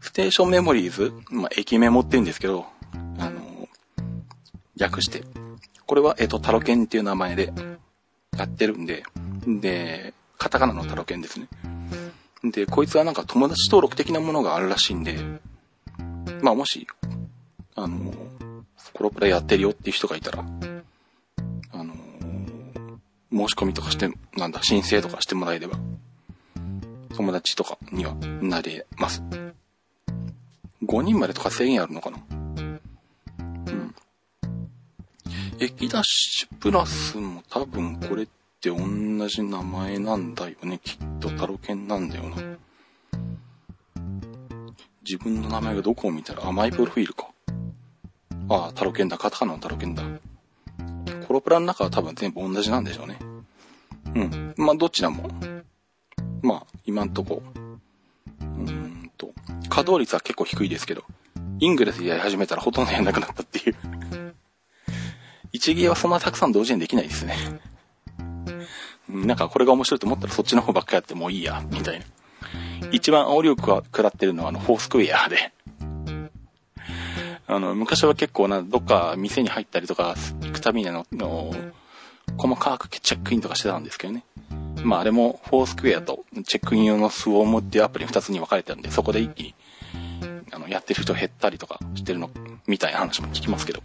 [0.00, 2.66] ステーションメモリーズ、まあ、駅メモって言うんですけど、
[3.18, 3.68] あの、
[4.76, 5.22] 略して、
[5.86, 7.52] これは、えっ、と、タロケンっていう名前で
[8.36, 9.04] やってるんで、
[9.46, 11.46] で、カタカナのタロケンですね。
[12.42, 15.16] で、こいつはなんか友達登録的なものがあるらしいんで、
[16.42, 16.86] まあもし、
[17.76, 18.12] あの、
[18.92, 20.44] コロプラやってるよっていう人がいたら、
[21.72, 21.94] あの、
[23.30, 25.78] 申し込みとかして、なんだ、申請とかしてもらえれば、
[27.14, 29.22] 友達とかにはなれます。
[30.82, 32.45] 5人までとか制限あるのかな？
[35.58, 38.28] 駅ダッシュプラスも多分これっ
[38.60, 40.80] て同じ名前なんだよね。
[40.82, 42.36] きっとタロケンなんだよな。
[45.02, 47.28] 自分の名前がどこを見たら、あ、マイプロフィールか。
[48.48, 49.16] ああ、タロケンだ。
[49.18, 50.02] カタカナのタロケンだ。
[51.26, 53.18] コロプラの中は多分全部同じなんでしょうね。
[54.14, 54.54] うん。
[54.56, 55.30] まあ、どちらも。
[56.42, 57.42] まあ、今んとこ。
[58.40, 59.32] うーんと、
[59.68, 61.04] 稼働率は結構低いですけど、
[61.58, 63.76] イングレスやり始めたらほとんどやんなくなったっていう
[65.56, 67.34] 一芸はそんなたくさん同時にできないですね。
[69.08, 72.04] なんかこれが面白いと思ったらそっちの方ばっかりやってもういいや、みたいな。
[72.92, 75.52] 一番煽りを食らってるのはあの、フォースクエアで。
[77.48, 81.54] あの、昔は結構な、どっか店に入ったりとか、行くたびにあの、
[82.36, 84.24] 細かくチェックインとかしてたんですけどね。
[84.82, 89.54] まああれも、フォースクエアとチェックイン用のスウォームっていうアプリ2つに分かれてるんで、そこで一気に、
[90.52, 92.28] あの、やってる人減ったりとかしてるの、
[92.66, 93.80] みたいな話も聞きますけど。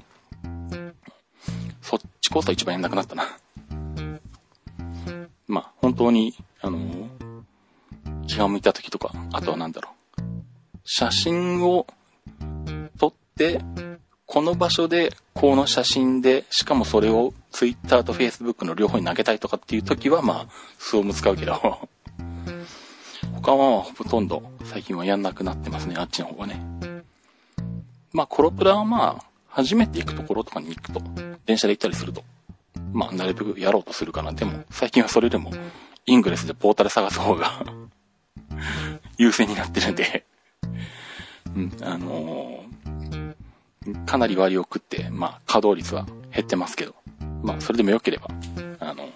[2.32, 3.28] そっちこそ一番やんなくなったな。
[5.48, 7.10] まあ、本当に、あのー、
[8.26, 10.22] 気が向いた時とか、あとは何だろう。
[10.86, 11.86] 写真を
[12.98, 13.60] 撮って、
[14.26, 21.56] この場所で、この写真で、しかもそれを Twitter と Facebook の両方に投げたいとかっていう時は、まあ、スオム使うけど、
[23.36, 26.62] 他はほとんど最近はやんなくなってますね、あっちの方はね。
[28.13, 31.02] まあ、コロプラはまあ、初めて行くところとかに行くと、
[31.45, 32.23] 電車で行ったりすると、
[32.93, 34.32] まあ、なるべくやろうとするかな。
[34.32, 35.51] でも、最近はそれでも、
[36.06, 37.63] イングレスでポータル探す方が
[39.17, 40.25] 優先になってるんで
[41.56, 46.95] うん、あのー、かなり割を食って、まあ、稼働率は減ってますけど、
[47.43, 48.27] まあ、それでも良ければ、
[48.80, 49.10] あのー、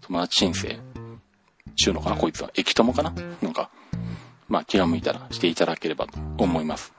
[0.00, 0.78] 友達申請、
[1.76, 2.50] 中のかなこいつは。
[2.54, 3.12] 駅友かな？
[3.42, 3.70] なんか、
[4.48, 6.95] まあ、気が向いたらしていただければと思います。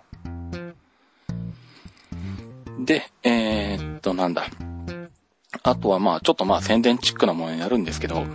[2.79, 4.47] で、えー、っと、なんだ。
[5.63, 8.25] あとはまあ、ちょっとまあ宣伝チックなものになるんですけど、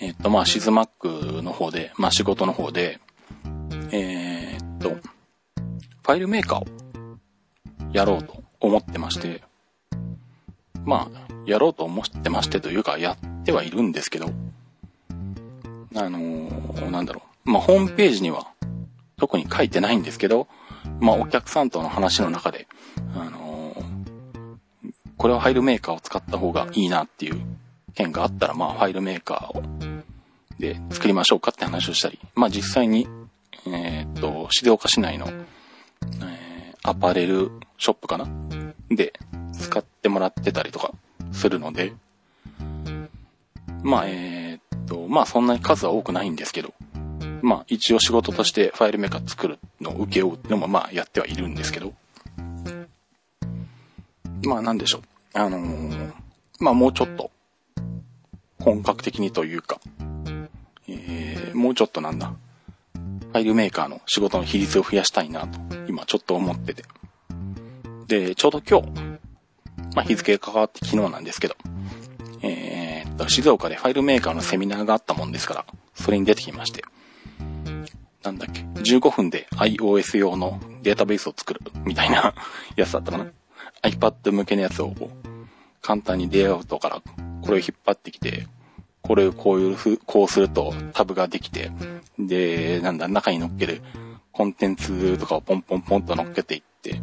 [0.00, 3.00] えー、っとまあ、シズマックの方で、まあ仕事の方で、
[3.92, 6.66] えー、っと、ファイルメーカーを
[7.92, 9.42] やろうと思ってまして、
[10.84, 14.30] まあ、やろうと思ってましてというか、やってはいるんですけど、
[15.94, 17.50] あのー、なんだろう。
[17.50, 18.46] まあ、ホームページには
[19.16, 20.46] 特に書いてないんですけど、
[21.00, 22.68] まあ、お客さんとの話の中で、
[23.14, 23.49] あのー、
[25.20, 27.42] これはファイルメーカーを使った方がいいなっていう
[27.94, 29.62] 件があったら、まあ、ファイルメーカーを、
[30.58, 33.06] で、作りましょうかって話をしたり、まあ、実際に、
[33.66, 38.26] えー、っと、静岡市内の、えー、アパレルショップかな？
[38.88, 39.12] で、
[39.52, 40.94] 使ってもらってたりとか
[41.32, 41.92] するので、
[43.82, 46.72] まあ、えー、っと、まあ、そんなに数は多くないんですけど、
[47.42, 51.92] まあ一応仕事としてファイルメーカー作るのを受け負うってのもまあやってはいるんですけど、
[54.44, 55.02] まあなんでしょう。
[55.34, 56.12] あのー、
[56.60, 57.30] まあもうちょっと
[58.58, 59.80] 本格的にというか、
[60.88, 62.34] えー、もうちょっとなんだ、
[62.94, 66.84] ファイルメーカーの仕事の比率を増やしたいなと、今ちょっと思ってて。
[68.06, 68.88] で、ちょうど今日、
[69.94, 71.56] まあ日付が関わって昨日なんですけど、
[72.42, 76.82] えー、静岡でファイルメーカーのセミナーがあったもんですから、それに出てきまして、
[78.22, 82.34] なんだっけ、15分で iOS 用のデータベースを作るみたいな
[82.76, 83.26] やつだったかな。
[83.82, 84.94] iPad 向けのやつを
[85.82, 87.02] 簡単にレイアウトから
[87.42, 88.46] これを引っ張ってきて、
[89.02, 91.70] これをこういうふう、こうするとタブができて、
[92.18, 93.82] で、なんだ、中に乗っける
[94.32, 97.00] コンテンツとかをポンポンポンと乗っけていって、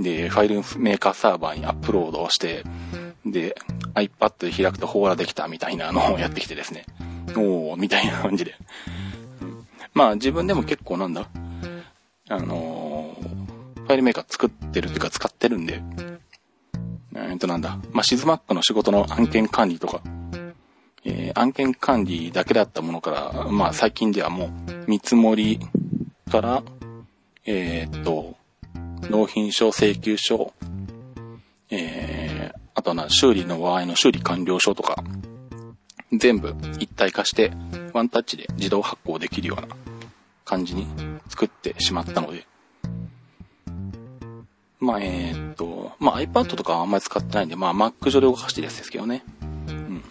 [0.00, 2.64] で、ファイルメーカーサーバーにアップロードをして、
[3.26, 3.54] で、
[3.94, 6.86] iPad で開くとほーらできたみたいな のをやってきてですね。
[7.36, 8.54] おー、みたいな感じで。
[9.94, 11.28] まあ自分でも結構なんだ、
[12.28, 15.82] あのー、ファイルメーカー作ってるっていうか使ってるんで、
[17.14, 20.00] えっとなんだ、まあシズマックの仕事の案件管理とか、
[21.04, 24.50] えー、案件管理だけだったものから、まあ最近ではもう
[24.86, 25.60] 見積もり
[26.30, 26.62] から、
[27.44, 28.36] えー、っと、
[29.10, 30.52] 納品書、請求書、
[31.70, 35.02] えー、あとはな、修理の場合の修理完了書とか、
[36.12, 37.52] 全部一体化して、
[37.92, 39.68] ワンタッチで自動発行できるような
[40.44, 40.86] 感じに
[41.28, 42.46] 作ってしまったので、
[44.82, 49.24] まあ、えー、っと、まあ iPad とかはあんまり使ってないんで、まあ Mac 上で動かしてるやつですけどね。
[49.40, 50.02] うん。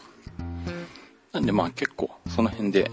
[1.34, 2.90] なんでまあ結構その辺で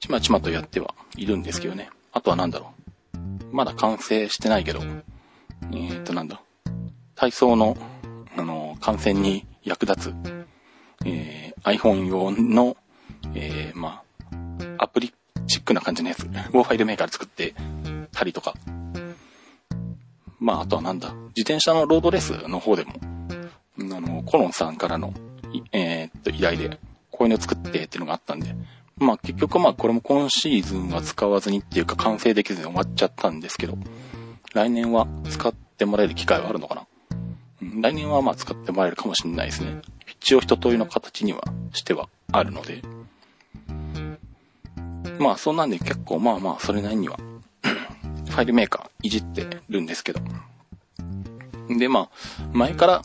[0.00, 1.88] ちまちまとやってはいるんですけどね。
[2.12, 2.74] あとはなんだろ
[3.14, 3.56] う。
[3.56, 6.42] まだ完成してないけど、えー、っとなんだ。
[7.14, 7.78] 体操の、
[8.36, 10.14] あの、感染に役立つ、
[11.06, 12.76] えー、iPhone 用の、
[13.34, 14.02] えー、ま
[14.78, 15.14] あ、アプリ
[15.46, 17.54] チックな感じのやつをファイルメーカーで作って
[18.12, 18.52] たりとか。
[20.44, 25.14] まあ、あとはなんだ、自転車のロードレースの方でも、あの、コロンさんからの、
[25.72, 26.78] えー、っと、依頼で、
[27.10, 28.54] こういうの作ってっていうのがあったんで、
[28.98, 33.78] まあ結局まあこれも今シーズンは使わずにっていうか完成できずに終わっちゃったんですけど、
[34.52, 36.86] 来年は使ってもらえる機会はあるのかな、
[37.80, 39.80] 来年はまあ使ってもらえるかもしれないですね。
[40.20, 42.82] 一応一通りの形にはしてはあるので、
[45.18, 47.18] まあそんなんで結構まあまあそれなりには
[48.34, 50.20] ファイルメーカーいじってるんですけど。
[51.68, 52.10] でまあ、
[52.52, 53.04] 前から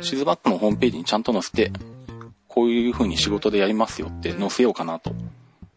[0.00, 1.72] シズバックのホームページにちゃんと載せて、
[2.46, 5.12] こういう風に仕事でやりますよって載せようかなと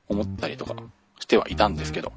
[0.07, 0.75] 思ったりとか
[1.19, 2.13] してはいたんですけど。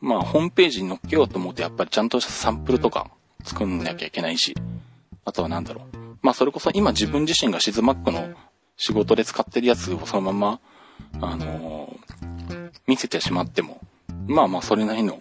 [0.00, 3.10] まあホームページに載っけようと思ってやっぱりちゃんとしたサンプルとか
[3.42, 4.54] 作んなきゃいけないし、
[5.24, 5.96] あとはなんだろう。
[6.22, 8.28] まあそれこそ今自分自身がシズマックの
[8.76, 10.60] 仕事で使ってるやつをそのま
[11.20, 13.80] ま、あのー、見せてしまっても、
[14.26, 15.20] まあまあそれなりの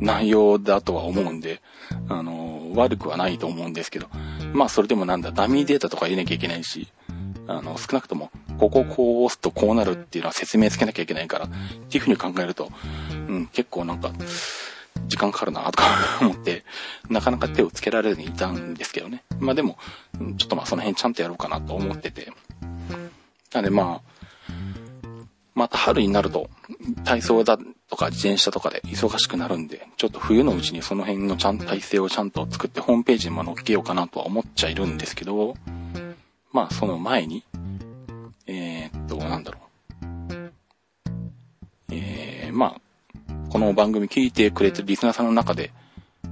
[0.00, 1.60] 内容だとは思うんで、
[2.08, 4.08] あの、悪くはないと思うんですけど、
[4.52, 6.88] まあそれでもなんだ、ダミーデータとか入れなきゃいけないし、
[7.46, 11.48] あの、少なくとも、ここをこう押すとこうなるっていうのは説明つけなきゃいけないから、っ
[11.88, 12.70] ていうふうに考えると、
[13.28, 14.12] うん、結構なんか、
[15.06, 15.84] 時間かかるなとか
[16.22, 16.64] 思って、
[17.08, 19.22] なかなか手をつけられずにいたんですけどね。
[19.38, 19.76] まあでも、
[20.38, 22.32] ちょっとまあその辺ちゃんとやろうかなと思ってて。
[23.52, 24.14] なんでまあ、
[25.54, 26.50] また春になると、
[27.04, 27.56] 体操だ
[27.88, 35.54] とか自転車とかで忙しくなるんで、ちょっと冬のうちにその辺のちゃん、体制をちゃんと作ってホームページにも載っけようかなとは思っちゃいるんですけど、
[36.52, 37.44] まあその前に、
[38.46, 39.64] えー、っと、なんだろう。
[41.90, 45.70] えー、まあ、この番組聞いてくれてるリスナーさんの中で、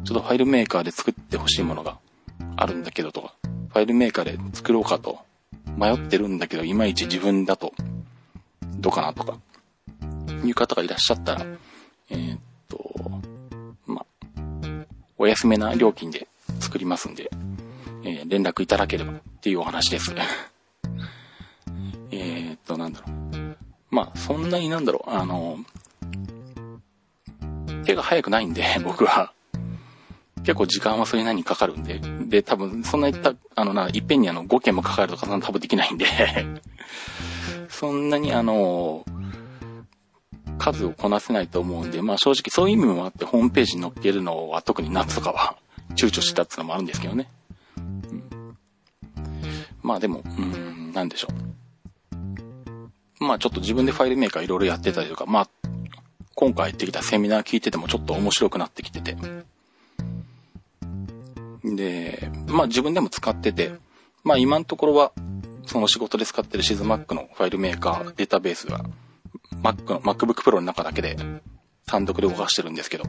[0.05, 1.99] ちょっとファイルメーカーで作ってほしいものが
[2.57, 3.35] あるんだけどとか、
[3.69, 5.21] ファイルメーカーで作ろうかと
[5.77, 7.73] 迷ってるんだけど、いまいち自分だと、
[8.79, 9.39] どうかなとか、
[10.45, 11.47] いう方がいらっしゃったら、
[12.11, 12.81] えー、っと、
[13.87, 14.05] ま、
[15.19, 16.29] お安めな料金で
[16.61, 17.31] 作りますんで、
[18.05, 20.15] えー、連絡いただければっていうお話です。
[22.11, 23.13] えっと、なんだろう。
[23.91, 25.59] まあ、そんなになんだろう、あの、
[27.85, 29.33] 手が早くないんで、 僕は。
[30.45, 32.01] 結構時間はそれなりにかかるんで。
[32.27, 36.07] で、多分、そんな言った、あのな、いっぺんにあの、5件もかかるとか、そんな多分できないんで
[37.73, 39.05] そんなにあの、
[40.59, 45.57] 数をこなせないと思うんで、まあ正直そういう意味もあって、ホームページに載っけるのは特に夏とかは
[45.97, 47.29] 躊躇したってのもあるんですけどね。
[47.79, 48.57] うん、
[49.83, 51.29] まあでも、うん、なんでしょ
[53.21, 53.25] う。
[53.25, 55.49] まあちょっと自分でファイルメーカーいろいろやってたりとか、まあ、
[56.35, 59.17] 今回行ってきたセミナー聞いててもちょっと面白くなってきてて。
[61.65, 63.73] で、まあ自分でも使ってて、
[64.25, 65.13] まあ今のところは、
[65.67, 68.85] その仕事で使ってるシズマックのファイルメーカー、データベースが、
[69.63, 71.17] Mac の、MacBook Pro の中だけで
[71.87, 73.05] 単独で動かしてるんですけど、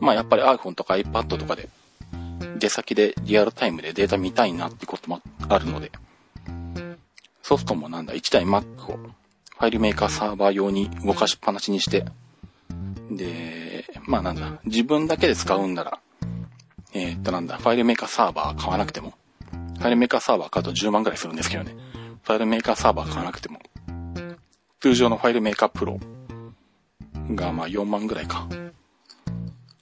[0.00, 1.68] まあやっぱり iPhone とか iPad とかで、
[2.58, 5.90] 出先でリアルタイムでデータ見たいなってこともあるので、
[7.42, 12.04] ソフトもなんだ、1台 Mac をファイルメーカーサーバー用に動かしっぱなしにして、
[13.10, 15.98] で、まあなんだ、自分だけで使うんなら、
[16.92, 19.14] えー、っとなんだ、ファイルメーカーサーバー買わなくても、
[19.80, 21.74] ファイルメーカーサーバー買うと10万ぐらいするんですけどね。
[22.22, 23.60] ファイルメーカーサーバー買わなくても、
[24.78, 25.98] 通常の FileMaker Pro
[27.34, 28.46] がまあ4万ぐらいか。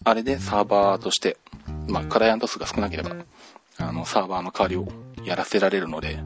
[0.04, 1.36] あれでサーバーとして、
[1.88, 3.16] まあクライアント数が少なければ、
[3.78, 4.86] あのサーバーの代わりを
[5.24, 6.20] やらせられるので、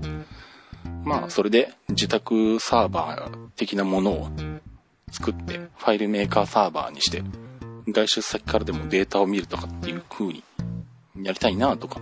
[1.03, 4.29] まあそれで自宅サーバー的なものを
[5.11, 7.23] 作って、 FileMaker Server にして、
[7.89, 10.45] 外出先からでもデータを見るとかっていう風に
[11.23, 12.01] やりたいなとか、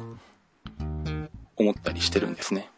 [1.61, 2.69] 思ったりしてるんですね。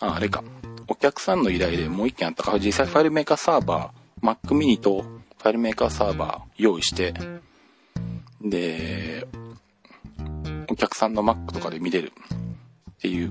[0.00, 0.42] あ、あれか。
[0.88, 7.14] お客さんの依頼でもう一件あったか、実際ファイルメーカーサーバー、Mac mini とファイルメーカーサーバー用意して、
[8.42, 9.26] で、
[10.68, 12.12] お客さんの Mac とかで見れる
[12.90, 13.30] っていう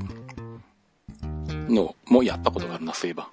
[1.70, 3.30] のもやったことがあるな、そういえば。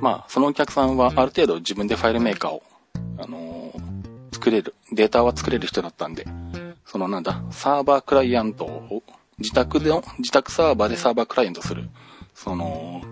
[0.00, 2.62] まあ、そのお客さんはある程度自分でファイルメーカーを、
[3.18, 6.26] あのー、作れる、データは作れる人だったんで、
[6.86, 9.02] そのなんだ、サーバークライアントを
[9.38, 11.88] 自宅で、自宅サーバーでサーバークライアントする、
[12.34, 13.02] その、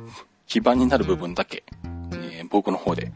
[0.46, 1.64] 基盤になる部分だけ、
[2.12, 3.12] えー、僕の方で、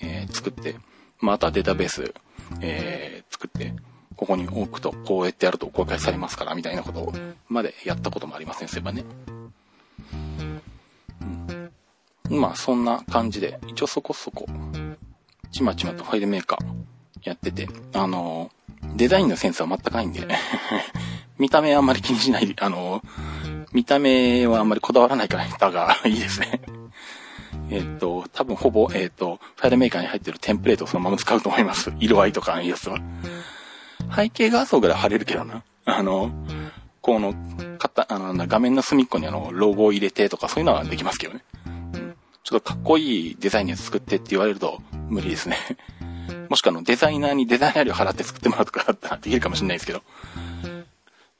[0.00, 0.76] えー、作って、
[1.20, 2.14] まあ、あとはデータベース、
[2.60, 3.74] えー、作って、
[4.16, 7.12] ここに置くと、こうやってやると公開されますから、みたいなことを、
[7.48, 9.04] までやったこともありません、そういえばね。
[12.30, 14.46] うん、まあ、そんな感じで、一応そこそこ、
[15.52, 16.66] ちまちまとファイルメーカー
[17.22, 18.50] やってて、あの
[18.96, 20.26] デザインのセンスは全くないんで
[21.38, 23.02] 見た目あんまり気にしない、あの、
[23.72, 26.60] 見た目はあんまりこだわらない方が いいですね。
[27.70, 31.92] えっと、多分ほぼ、えっと、ファイルメーカーに入ってるテンプレートをそのまま使うと思います。
[32.00, 32.98] 色合いとかのやつは。
[34.14, 35.62] 背景画像ぐらい貼れるけどな。
[35.84, 36.30] あの、
[37.02, 37.34] この、
[37.78, 41.44] かた、あの、画面の隅っこにあの、ロゴを入れてとかそういうのはできますけどね。
[41.66, 42.14] うん。
[42.42, 45.58] ちょっとかっこいいデザインに作ってって言われると無理ですね。
[46.48, 50.02] もしくはあの、デザイナーにデザイナー料払って作ってもらうとかだったらできるかもしれないですけど。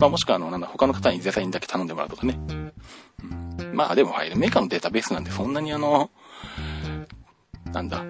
[0.00, 2.38] まあもしくはあの、なんだ、他の方にデザインだけ頼んでもらうとかね。
[3.60, 6.08] うん、まあでもファイルメーカーのデータベースなんでそんなにあの、
[7.72, 8.04] なんだ、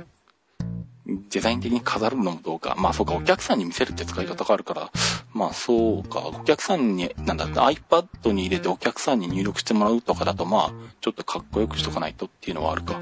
[1.07, 2.75] デザイン的に飾るのもどうか。
[2.79, 4.91] まあそうか、お客さんに見せるって使い方があるから、
[5.33, 13.01] まあそうか、お客さんに、なんだ、iPad に入れてお客さんに入力してもらうとかだと、まあ、ちょっとかっこよくしとかないとっていうのはあるか。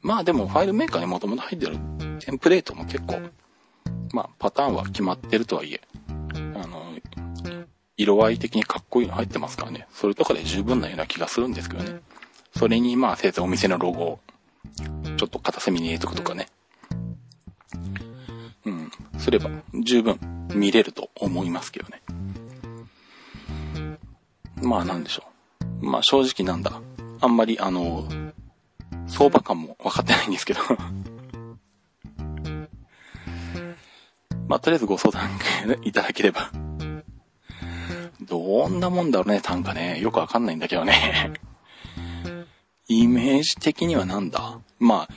[0.00, 1.76] まあでもファイルメーカーにもともと入ってる
[2.20, 3.20] テンプレートも結構、
[4.12, 5.80] まあパターンは決まってるとはいえ、
[7.96, 9.86] 色合い的にかっこいいの入ってますからね。
[9.92, 12.00] それとかで十分なような気がするんですけどね。
[12.56, 14.20] それにまあせいぜいお店のロゴを、
[15.16, 16.48] ちょっと片隅に入れとくとかね。
[18.64, 19.50] うん、すれば
[19.82, 20.18] 十分
[20.54, 22.02] 見れると思いますけどね。
[24.62, 25.24] まあなんでしょ
[25.82, 25.86] う。
[25.86, 26.80] まあ正直なんだ。
[27.20, 28.08] あんまりあの、
[29.06, 30.60] 相場感も分かってないんですけど
[34.48, 35.30] まあ、とりあえずご相談
[35.82, 36.50] いただければ
[38.28, 40.00] どんなもんだろうね、単価ね。
[40.00, 41.32] よくわかんないんだけどね。
[42.88, 44.58] イメージ的にはなんだ？
[44.78, 45.14] まあ、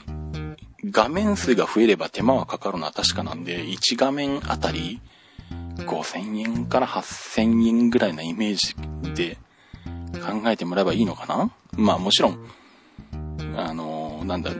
[0.84, 5.00] 画面数が増えれば手間はかかるのは確かなんで、1画面あたり
[5.76, 8.74] 5000円から8000円ぐらいなイメージ
[9.14, 9.36] で
[10.20, 11.50] 考えてもらえばいいのかな？
[11.72, 12.38] まあもちろん、
[13.56, 14.50] あのー、なんだ、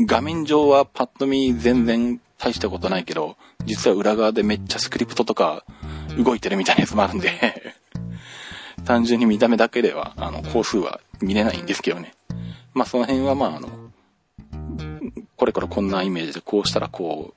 [0.00, 3.36] 画面上はパッと見全然大したことないけど、
[3.66, 5.64] 実は裏側でめっちゃスクリプトとか
[6.16, 7.74] 動いてるみたいなやつもあるんで
[8.84, 12.14] 単純に見た目だけでは、あの、工数は見れないんですけどね。
[12.74, 13.68] まあその辺はまああの、
[15.36, 17.34] これからこんなイメージでこうしたらこ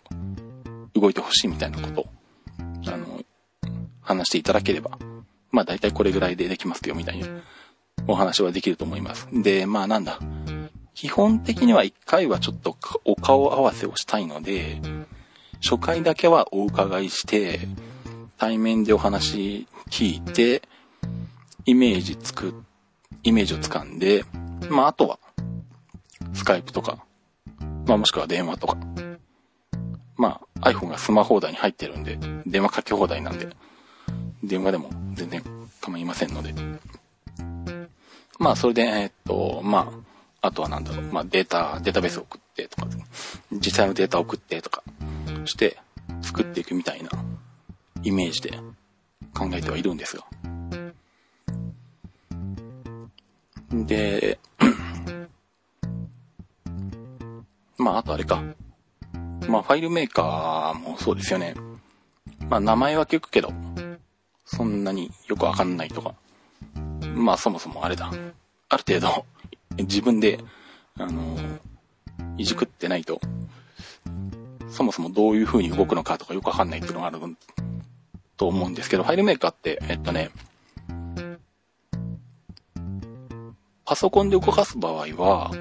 [0.96, 2.08] う、動いてほしいみたいなこと
[2.88, 3.24] あの、
[4.02, 4.98] 話していただければ、
[5.52, 7.28] まあ大体これぐらいでできますよみたいな
[8.08, 9.28] お話はできると思います。
[9.32, 10.20] で、まあなんだ。
[10.94, 14.82] 基本的には一回はちょっとお顔合わせをしたいので、
[15.64, 17.68] 初回だけはお伺いして、
[18.42, 20.64] 対面でお話聞いて、
[21.68, 22.56] イメージ作、
[23.22, 24.26] イメージをつかんで、
[24.68, 25.20] まああとは、
[26.34, 27.06] スカイプとか、
[27.86, 28.78] まあもしくは電話とか。
[30.18, 32.18] まあ iPhone がスマホ台に入ってるんで、
[32.48, 33.48] 電話かけ放題なんで、
[34.44, 35.44] 電話でも全然
[35.80, 36.56] 構いませんので。
[38.40, 39.94] まあそれで、え、っと、ま
[40.42, 42.88] あ、あとはなんだろう、まあデータ、データベース送ってとか、
[43.52, 44.82] 実際のデータ送ってとか
[45.46, 45.78] して
[46.24, 47.12] 作っていくみたいな
[48.04, 48.52] イメージで
[49.34, 50.26] 考えてはいるんですが。
[53.72, 54.40] で、
[57.78, 58.44] まあ、あとあれか。
[59.48, 61.56] まあ、ファイルメーカーもそうですよね。
[62.50, 63.52] まあ、名前は聞くけど、
[64.46, 66.14] そんなによくわかんないとか。
[67.16, 68.12] まあ、そもそもあれだ。
[68.70, 69.26] ある程度、
[69.78, 70.40] 自分で、
[70.98, 71.38] あの、
[72.38, 73.20] いじくってないと、
[74.70, 77.20] そもそもどういう風に動くのかとかよくわかんないっていうのがある
[78.42, 80.32] と思うんですけど、 FileMaker って、えっとね、
[83.86, 85.52] パソコンで動かす場合は、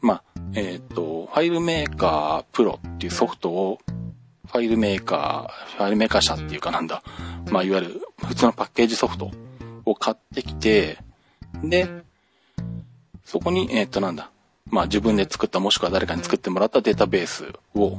[0.00, 0.22] まあ、
[0.54, 3.80] えっ、ー、と、 FileMaker Pro っていうソフトを、
[4.46, 7.02] FileMaker、FileMaker 社っていうかなんだ、
[7.50, 9.32] まあ、いわゆる普通のパッケージソフト
[9.84, 10.98] を買ってきて、
[11.64, 11.90] で、
[13.24, 14.30] そこに、えっ、ー、となんだ、
[14.70, 17.98] まあ自分で作ったもしくは誰かに作ってもらったデータベースを、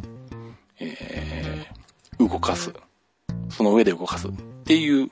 [0.80, 2.72] えー、動かす。
[3.50, 4.32] その上で動かすっ
[4.66, 5.12] ていう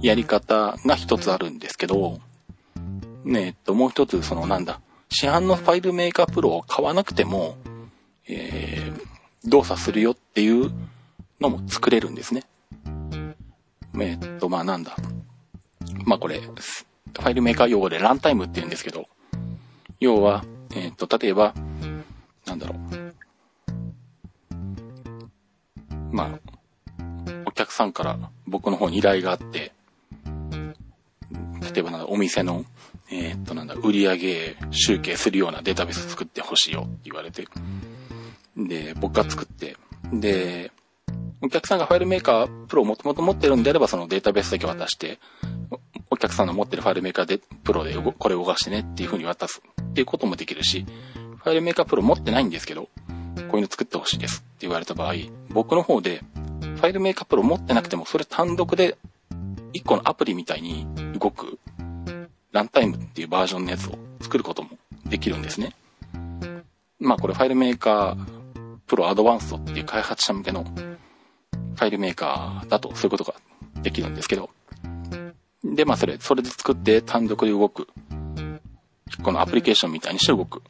[0.00, 2.20] やり方が一つあるんですけど、
[3.24, 7.56] ねえっと、もう一つ、そのなんだ、市販のファイルメーカープロを買わなくても、
[8.28, 10.72] えー、動作するよっていう
[11.40, 12.44] のも作れるんですね。
[13.98, 14.96] えっと、まあなんだ。
[16.04, 19.08] まあこれ、ファイルメーカー用語でランタイムって言うんですけど、
[20.00, 21.54] 要は、えっと、例えば、
[22.46, 22.78] なんだろう。
[26.12, 26.45] まあ、
[27.76, 29.72] さんから僕の方に依頼があって、
[31.74, 32.64] 例えばなんだ、お店の
[33.10, 37.46] えー、っとなんだ、売上集計するようなデータベース作ってほしいよって言われて、
[38.56, 39.76] で、僕が作って、
[40.12, 40.72] で、
[41.42, 45.18] お客さんが FileMaker Pro をもともと持ってるんであれば、そのデータベースだけ渡して、
[46.10, 49.62] お客さんの持ってる FileMaker で、プロでこれ動かしてねっていう風に渡す。
[49.80, 50.84] っていうこともできるし、
[51.42, 52.90] FileMaker Pro 持ってないんですけど、こ
[53.52, 55.14] ういうの作ってほしいですって言われた場合、
[55.50, 56.22] 僕の方で、
[56.76, 58.96] FileMaker Pro 持ってなくても、それ単独で、
[59.72, 60.86] 一個のアプリみたいに
[61.18, 61.58] 動く
[62.52, 64.70] ランタイムっていうバージョンのやつを作ることも
[65.04, 65.74] できるんですね。
[66.98, 68.26] まあこれファイルメーカー
[68.86, 73.34] プロアドバンストっていう開発者向けのファイルメーカーだとそういうことが
[73.82, 74.48] できるんですけど。
[75.62, 77.88] で、まあそれ、それで作って単独で動く。
[79.22, 80.62] このアプリケーションみたいにして動く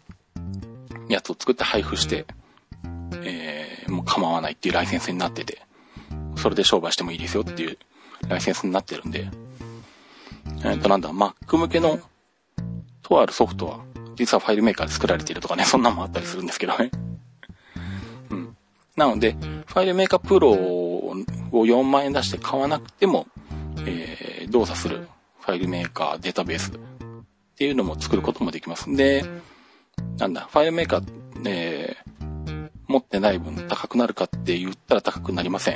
[1.09, 2.27] やつを作って配布して、
[3.23, 5.63] えー、もう構わないっていうライセンスになってて、
[6.37, 7.79] それで商売してもいいですよっていう
[8.29, 9.29] ライセンスになってるんで、
[10.65, 11.99] えっ、となんだ、Mac 向けの
[13.03, 13.81] とあるソフトは、
[14.17, 16.91] 実は FileMaker で作られているとかね、そんなのもあったりするんですけどね。
[18.31, 18.57] うん。
[18.97, 19.37] なので、
[19.67, 21.15] FileMaker Pro を
[21.53, 23.27] 4万円出して買わなくても、
[23.87, 25.09] えー、動作する
[25.41, 26.75] FileMaker データベースっ
[27.57, 28.93] ていうのも作ることもできます。
[28.95, 29.25] で、
[30.19, 31.05] なんだ、 FileMaker、
[31.47, 35.75] えー、持ってない分高くなるかって言ったら高くなりません。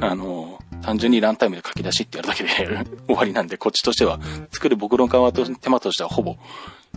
[0.00, 2.50] あの、単純にランタイムで書き出しってやるだけで
[3.06, 4.20] 終わりなんで、こっちとしては、
[4.52, 6.36] 作る僕の側と手間としてはほぼ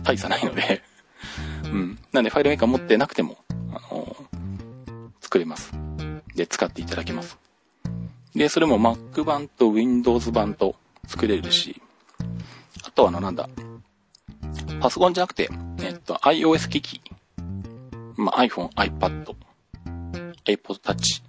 [0.02, 0.82] 大差ないので
[1.64, 1.98] うん。
[2.12, 3.38] なんでファイルメーカー持ってなくても、
[3.72, 4.16] あの
[5.20, 5.72] 作れます。
[6.34, 7.38] で、使っていただけます。
[8.34, 10.76] で、それも Mac 版と Windows 版と
[11.06, 11.80] 作れるし、
[12.84, 13.48] あとはあの、なんだ、
[14.80, 15.50] パソコンじゃなくて、
[15.82, 17.00] えっと、iOS 機器、
[18.16, 19.34] まあ、iPhone、iPad、
[20.44, 21.22] iPod Touch、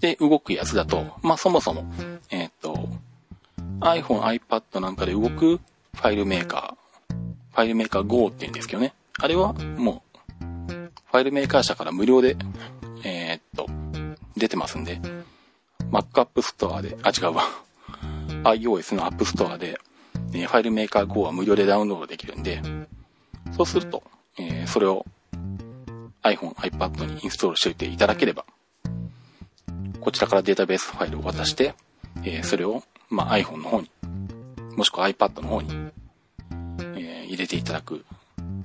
[0.00, 1.84] で動くやつだと、まあ、そもそも、
[2.30, 2.88] えっ、と、
[3.80, 5.60] iPhone、iPad なんかで動く
[5.94, 7.14] ファイルメーカー、
[7.52, 8.94] ファイルメーカー Go って言うんですけどね。
[9.20, 10.02] あれはも
[10.40, 12.36] う、ファイルメーカー社から無料で、
[13.04, 13.66] えっと、
[14.36, 15.00] 出てますんで、
[15.90, 17.44] Mac App Store で、あ、違うわ。
[18.44, 19.78] iOS の App Store で、
[20.32, 22.62] えー、ファイルメーカー Go は無料でダウンロードできるんで、
[23.56, 24.02] そうすると、
[24.38, 25.04] えー、それを
[26.22, 28.44] iPhone、iPad にインストールしておいていただければ、
[30.08, 31.74] こちらからデータベースファイルを渡して、
[32.24, 33.90] えー、それを、まあ、iPhone の方に、
[34.74, 35.68] もしくは iPad の方に、
[36.96, 38.06] えー、入れていただく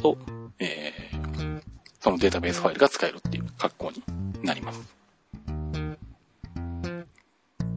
[0.02, 0.18] と、
[0.58, 1.62] えー、
[2.00, 4.02] そのデータベースファイルが使えるっていう格好に
[4.42, 4.96] なります。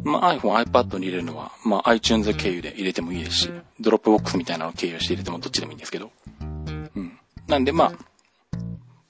[0.04, 3.50] まあ、iPhone、iPad に入れるのは、まあ、iTunes 経由で入れてもいいですし、
[3.80, 6.12] Dropbox みたいなのを経由して入れてもどっちでもいいんですけど。
[6.40, 7.18] うん。
[7.48, 7.92] なんで、まあ、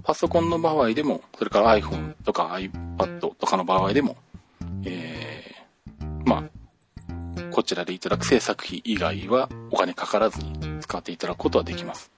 [0.03, 4.17] パソコンの場合でも、それから iPhone とか iPad とかの場合でも、
[4.87, 12.11] えー、まあ、こちらでいただく制作費以外はお金かからずに使っていただくことはできます。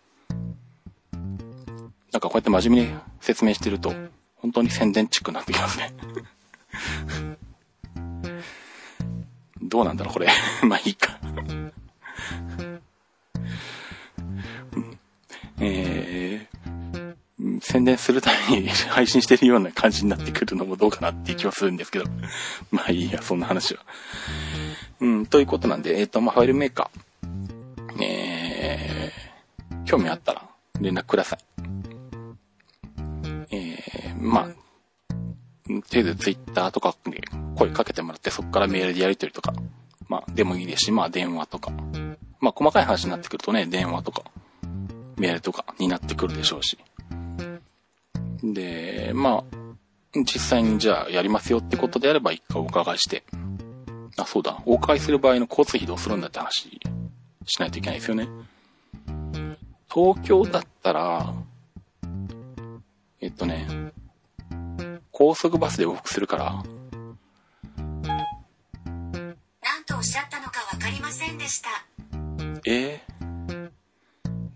[2.13, 3.93] なんかこうやって真面目に説明してると、
[4.37, 5.93] 本当に宣伝チックになってきますね
[9.63, 10.29] どうなんだろう、これ。
[10.63, 11.19] まあいいか
[15.61, 16.18] えー、
[17.61, 22.07] 宣伝するために配信してるような感じになってくるのもどうかなっていう気はするんですけど。
[22.73, 23.81] まあいいや、そんな話は。
[25.01, 30.49] うん、ということなんで、えっ、ー、と、まあ、ファイルメーカー、えー、興味あったら
[30.81, 31.39] 連絡ください。
[33.51, 34.55] えー、まあ、と
[35.73, 37.23] りあえずツイッターとかで
[37.55, 39.55] 声かけてもらって、そこからメールでやり取りとか、
[40.09, 41.71] まあ、でもいいですし、まあ、電話とか。
[42.41, 44.25] まあ、細かい話になってくるとね、電話とか、
[45.17, 46.79] メールとかになってくるでしょうし。
[48.55, 49.59] で、まあ、
[50.15, 53.25] 実際にじゃあやりますよってことであれば一回お伺いして、
[54.17, 56.81] あ、そうだ、お伺いする場合の交通費どうするんだって話
[57.45, 58.29] しないといけないですよね。
[59.93, 61.35] 東京だったら、
[63.21, 63.67] えっとね、
[65.11, 66.63] 高速バスで往復するから。
[67.77, 67.97] 何
[69.87, 71.69] とおっしゃったのかわかりませんでした。
[72.65, 73.71] えー、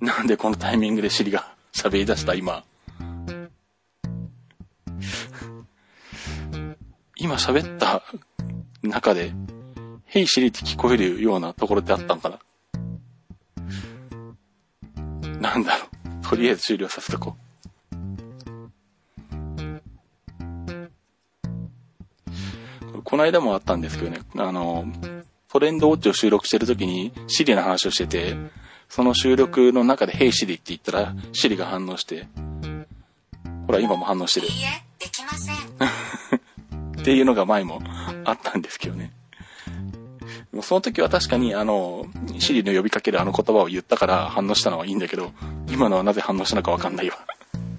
[0.01, 2.65] なんでこのタイミングでシリが 喋り出した今。
[7.23, 8.03] 今喋った
[8.83, 9.33] 中で、
[10.07, 12.41] ヘイシリって聞こえるようなところってあったのか
[15.37, 15.41] な？
[15.41, 15.87] なんだろ
[16.21, 16.27] う。
[16.27, 17.43] とりあえず終了させとこう。
[23.05, 24.85] この間もあったんですけどね、あの、
[25.49, 28.37] トレンドウォッチを収録してる時にシリの話をしてて、
[28.89, 32.27] その収録の中で、ヘイシリって言ったら、シリが反応して、
[33.69, 34.49] ほら、今も反応してる。
[34.49, 35.57] いいえ、できません。
[37.03, 37.83] っていうのが前も
[38.25, 39.13] あったんですけどね。
[40.63, 42.07] その時は確かに、あの、
[42.39, 45.33] シリの呼びかけるあの言葉を言ったから反応したのはいいんだけど、
[45.69, 47.17] 今のはなぜ反応したのかわかんないわ。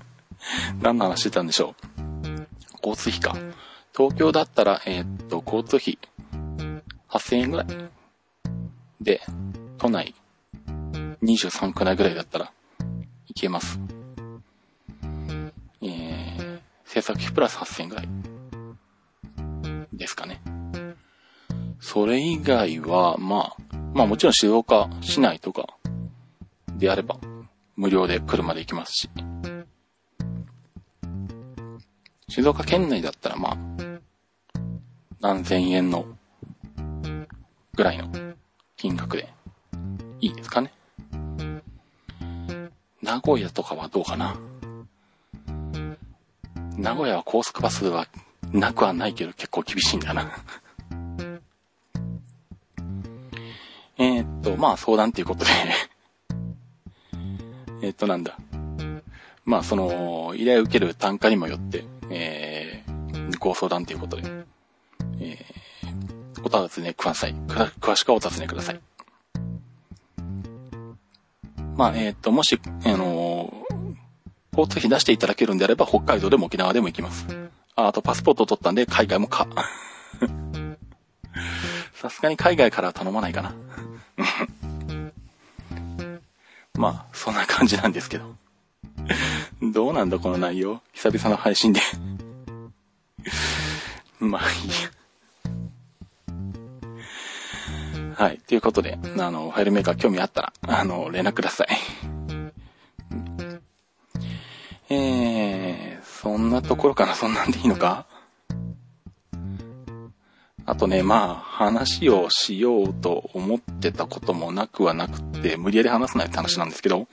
[0.82, 2.48] 何の話してたんでしょう？
[2.86, 3.38] 交通費か。
[3.96, 5.98] 東京だったら、えー、っと、交通費、
[7.10, 7.68] 8000円ぐらい。
[9.00, 9.22] で、
[9.78, 10.14] 都内、
[11.24, 12.52] 23区内ぐらいだったら、
[13.28, 13.80] いけます。
[15.82, 18.33] えー、制作費プラス8000円ぐらい。
[20.04, 20.42] ですかね。
[21.80, 25.66] それ以外は、まあ、まあもちろん静岡市内とか
[26.78, 27.18] であれば、
[27.78, 29.10] 無料で車で行きますし。
[32.28, 33.58] 静岡県内だったらまあ、
[35.22, 36.06] 何千円の
[37.76, 38.10] ぐらいの
[38.76, 39.30] 金額で
[40.20, 40.74] いいですかね。
[43.02, 44.38] 名古屋とかはどうかな。
[46.76, 48.08] 名古屋は高速バスは
[48.54, 50.32] なくはないけど結構厳しいんだな
[53.98, 55.52] えっと、まあ相談っていうことで
[57.82, 58.38] えっとなんだ。
[59.46, 64.24] まあその、依頼を受ける単価にもよって、えー、ご相談ということで、
[65.20, 67.36] えー、お尋ねください。
[67.36, 68.80] 詳しくはお尋ねください。
[71.76, 73.96] まあ、えっ、ー、と、もし、あのー、
[74.52, 77.43] 交通費出していただけるんであれば、北海道でも沖縄でも行きます。
[77.76, 79.48] あ、とパスポート取ったんで、海外もか。
[81.94, 83.54] さすがに海外からは頼まないかな。
[86.76, 88.36] まあ、そんな感じなんですけど。
[89.62, 90.82] どうなんだこの内容。
[90.94, 91.80] 久々の配信で
[94.20, 94.92] まあいいや。
[98.16, 98.40] はい。
[98.48, 101.68] ということで、あの、ファイルメーカー興味あったら、あの、連絡ください。
[106.54, 108.06] なところかなそんなんでいいのか？
[110.66, 117.08] あとね、まあ、話をしようと思ってたこともなくはなくて、無理やり話さないって話なんですけど、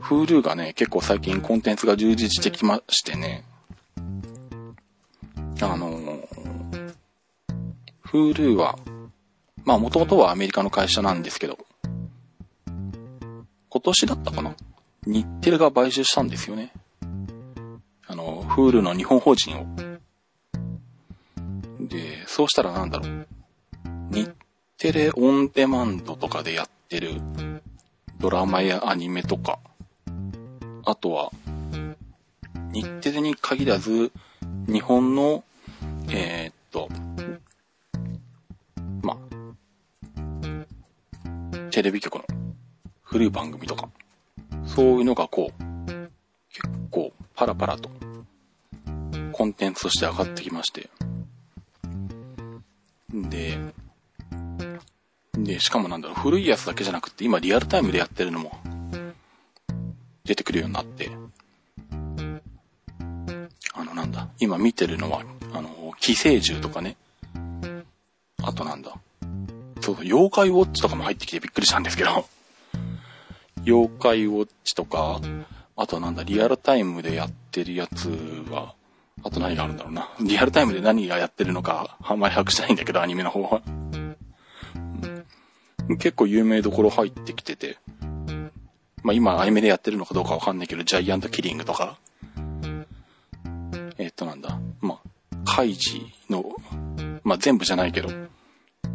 [0.00, 3.42] Hulu がね、結構最近コンテンツが充実してきましてね、
[5.60, 6.20] あの、
[8.06, 8.78] Hulu は、
[9.64, 11.58] まあ、もともとはアメリカの会社なんですけど、
[12.66, 14.54] 今年だったかな？
[15.06, 16.72] 日テレが買収したんですよね。
[18.54, 19.66] フールの日本法人を。
[21.80, 23.26] で、そうしたらなんだろう。
[24.10, 24.30] 日
[24.76, 27.22] テレオンデマンドとかでやってる
[28.20, 29.58] ドラマやアニメとか、
[30.84, 31.32] あとは、
[32.74, 34.12] 日テレに限らず、
[34.66, 35.44] 日本の、
[36.10, 36.90] えー、っと、
[39.00, 39.16] ま
[41.70, 42.24] テレビ局の
[43.00, 43.88] 古い番組とか、
[44.66, 45.62] そういうのがこう、
[46.52, 48.01] 結構パラパラと
[49.52, 50.88] ンテンツとして上がってきまして。
[53.12, 53.58] で、
[55.38, 58.52] で、しかもなんだろう、古いやつだけじゃなくて、今リアルタイムでやってるのも
[60.24, 61.10] 出てくるようになって、
[63.74, 65.22] あのなんだ、今見てるのは、
[65.52, 66.96] あの、寄生獣とかね、
[68.42, 68.96] あとなんだ、
[69.80, 72.26] そう、妖怪ウォッチとかも入ってきてびっくりしたんですけど、
[73.64, 75.20] 妖怪ウォッチとか、
[75.76, 78.08] あとなんだ、リアルタイムでやってるやつ
[78.50, 78.74] は、
[79.24, 80.08] あと何があるんだろうな。
[80.20, 83.62] リアルタイムで何がやってるのか、あんまり把握してないんだけど、アニメの方は。
[85.98, 87.78] 結構有名どころ入ってきてて、
[89.02, 91.98] まあ今アニメでやってるのかどうかわかんないけど、ジャイアントキリングとか、
[93.98, 96.44] え、っとなんだ、まあ、カイジの、
[97.24, 98.08] まあ全部じゃないけど、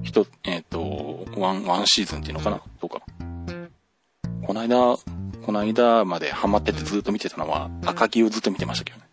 [0.03, 2.61] 一、えっ、と、ワン、ワンシーズンっていうのかな？
[2.79, 3.01] とか。
[4.45, 4.97] この間、
[5.45, 9.06] この間までハマっててずっと見てたのは、赤木をずっと見てましたけどね。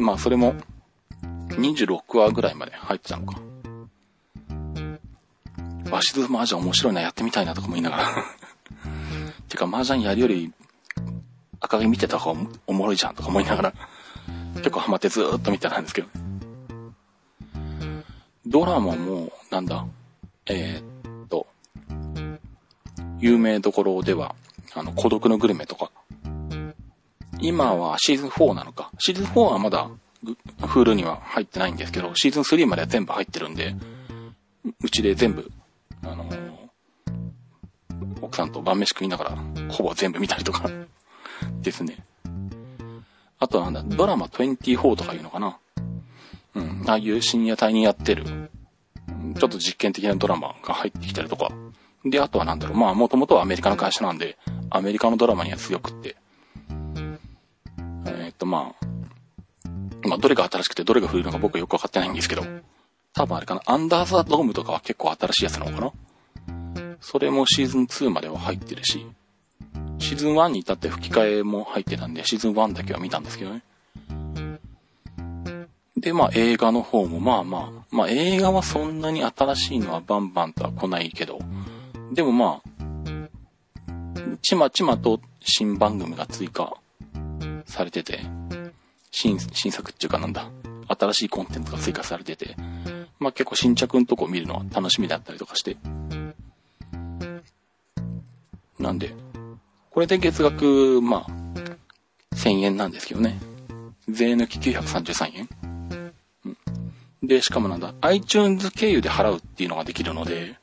[0.00, 0.54] まあそれも、
[1.50, 3.40] 26話ぐらいまで入ってたのか。
[5.90, 8.08] わしず麻雀面白いな、やってみたいなとかも言いながら
[9.48, 10.52] てか麻雀やるより、
[11.60, 13.72] 赤木見てた方がおもろいじゃんとか思いながら、
[14.54, 16.08] 結構ハマってずーっと見てたんですけど。
[18.46, 19.84] ドラマも、なんだ、
[20.46, 21.46] えー、っと、
[23.18, 24.34] 有名どころでは、
[24.74, 25.90] あの、孤独のグルメとか。
[27.40, 28.90] 今はシーズン4なのか。
[28.98, 29.88] シーズン4はまだ、
[30.66, 33.74] フールには入ってないんですけど、シーズン3までは全部入ってるんで、
[34.82, 35.50] うちで全部
[36.02, 36.68] あのー、
[38.22, 39.36] 奥さんと晩飯食いながら、
[39.70, 40.70] ほぼ全部見たりとか
[41.60, 42.04] ですね。
[43.38, 45.58] あとはなんだ、ドラマ24とかいうのかな。
[46.54, 51.50] うん、ああいう深夜帯にやってる、ちょっと実験的なドラマが入ってきたりとか。
[52.04, 54.38] で、あとはなんだろう、まあ、もともとはアメリカの会社なんで、
[54.70, 56.16] アメリカのドラマには強くって。
[58.40, 62.42] と、まあ、まあ、どれが新しくてどれが古いのか僕はよくわかってないんですけど、
[63.12, 69.06] 多分あれかな、アンダーザドームとかは結構新しいやつなのかなそれもシーズン2までは入ってるし、
[69.98, 73.62] シーズン1に至って吹き替えも入ってたんで、シーズン1だけは見たんですけどね。
[75.96, 81.40] で、まあ映画の方もまあまあ、まあ映画はそんなに新しいのはバンバンとは来ないけど、
[82.12, 82.70] でもまあ、
[84.42, 86.74] ちまちまと新番組が追加
[87.70, 88.20] されてて、
[89.10, 90.50] 新、新作っていうかなんだ、
[90.88, 92.56] 新しいコンテンツが追加されてて、
[93.18, 95.76] まあ結構新着のとこ見るのは楽しみだったりとかして。
[98.78, 99.14] なんで、
[99.90, 103.38] これで月額、まあ、1000円なんですけどね。
[104.08, 105.48] 税抜き933円。
[106.44, 106.48] う
[107.24, 107.28] ん。
[107.28, 110.56] で、しかもなんだ、iTunes 経由で払うっていうのができるので、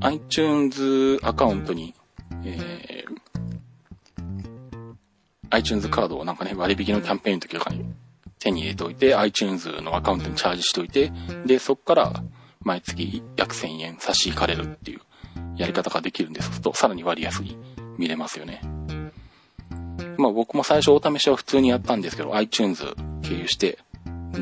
[0.00, 1.94] iTunes アカウントに、
[2.44, 3.27] えー、
[5.50, 7.84] iTunes カードをなんかね、割引のキャンペーンの時とかに
[8.38, 11.12] 手に入れておいて、iTunes のアカウントにチャージしておいて、
[11.46, 12.22] で、そこから
[12.62, 15.00] 毎月約1000円差し引かれるっていう
[15.56, 16.60] やり方ができるんです。
[16.60, 17.56] と、さらに割安に
[17.96, 18.60] 見れますよね。
[20.16, 22.84] まあ僕も最初お試しは普通にやったんですけど、iTunes
[23.22, 23.78] 経由して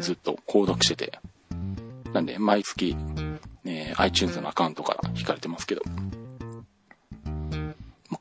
[0.00, 1.18] ずっと購読してて、
[2.12, 2.96] なんで毎月、
[3.64, 5.82] ね、iTunes のアカウントから引かれてますけど、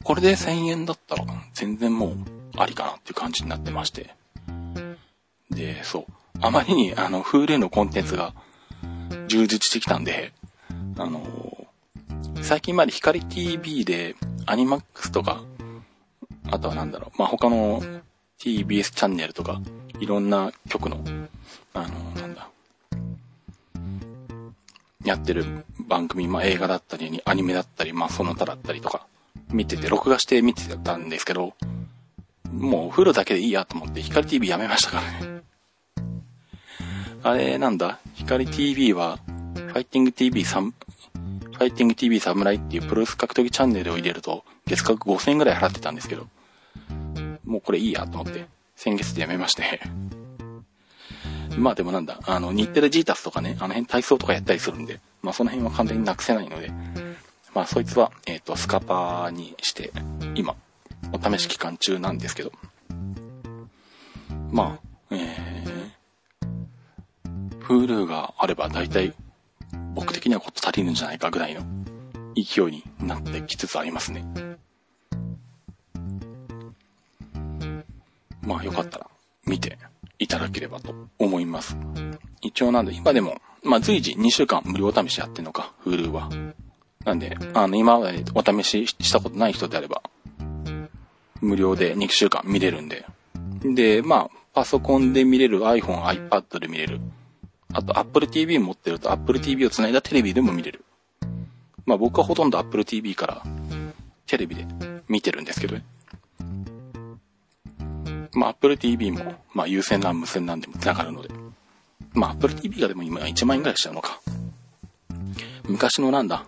[0.04, 2.18] これで1000円だったら全然もう
[2.58, 4.16] ありかなっていう感じになってまして、
[5.50, 6.06] で、そう。
[6.42, 8.34] あまりに、あの、フーレのコンテンツが
[9.28, 10.34] 充実してきたんで、
[10.98, 11.68] あの
[12.42, 15.44] 最近まで光 TV でアニマックスとか、
[16.52, 17.82] あとはなんだろう、まあ、他の
[18.40, 19.62] TBS チャンネルとか、
[20.00, 21.04] いろんな曲の、
[21.74, 21.88] あの
[22.22, 22.50] なんだ、
[25.04, 29.08] やってる番組、まあ、映画だったり、アニメだったり、まあ、その他だったりとか、
[29.52, 31.54] 見てて、録画して見てたんですけど、
[32.52, 35.36] もうフルだけでいいやと思って光 TV やめましたからね。
[37.24, 38.00] あれなんだ？
[38.14, 39.18] 光 TV は、
[39.56, 40.74] ファイティング TV サム、
[41.54, 46.28] ファイティング TV サムライっていうプロレス格闘技チャンネルを入れると、月額5000円ぐらい払ってたんですけど、
[47.44, 49.82] もうこれいいやと思って、先月でやめまして
[51.58, 56.72] まあでもなんだ、あの、日テレジータスとかね、あの辺体操とかやったりするんで、まあその辺は完全になくせないので、
[57.54, 59.92] まあそいつは、えっ、と、スカパーにして、
[60.36, 60.56] 今、
[61.16, 62.52] お試し期間中なんですけど、
[64.52, 69.14] まあ、えー、Hulu があれば大体、
[69.94, 71.62] 僕的にはこと足りるんじゃないかぐらいの
[72.36, 74.26] 勢いになってきつつありますね。
[78.42, 79.08] まあよかったら
[79.46, 79.78] 見て
[80.20, 81.78] いただければと思います。
[82.42, 86.30] 一応なんで今でも、まあ随時2週間無料試しやってんのか、Hulu は。
[87.06, 90.02] なんで、あの今までお試ししたことない人であれば、
[91.46, 93.06] 無料で2週間見れるんで。
[93.64, 97.00] で、まあ、パソコンで見れる iPhone、iPad で見れる。
[97.74, 100.86] あと Apple TV 持ってると Apple TV を繋いだテレビでも見れる。
[101.86, 103.44] まあ僕はほとんど Apple TV から
[104.26, 104.66] テレビで
[105.10, 105.84] 見てるんですけどね。
[108.34, 111.30] まあ Apple TV も、まあ有線 LAN 無線 LAN でも繋がるので。
[112.14, 114.22] まあ Apple TV がでも今1万円ぐらいしちゃうのか。
[115.68, 116.46] 昔のなんだ。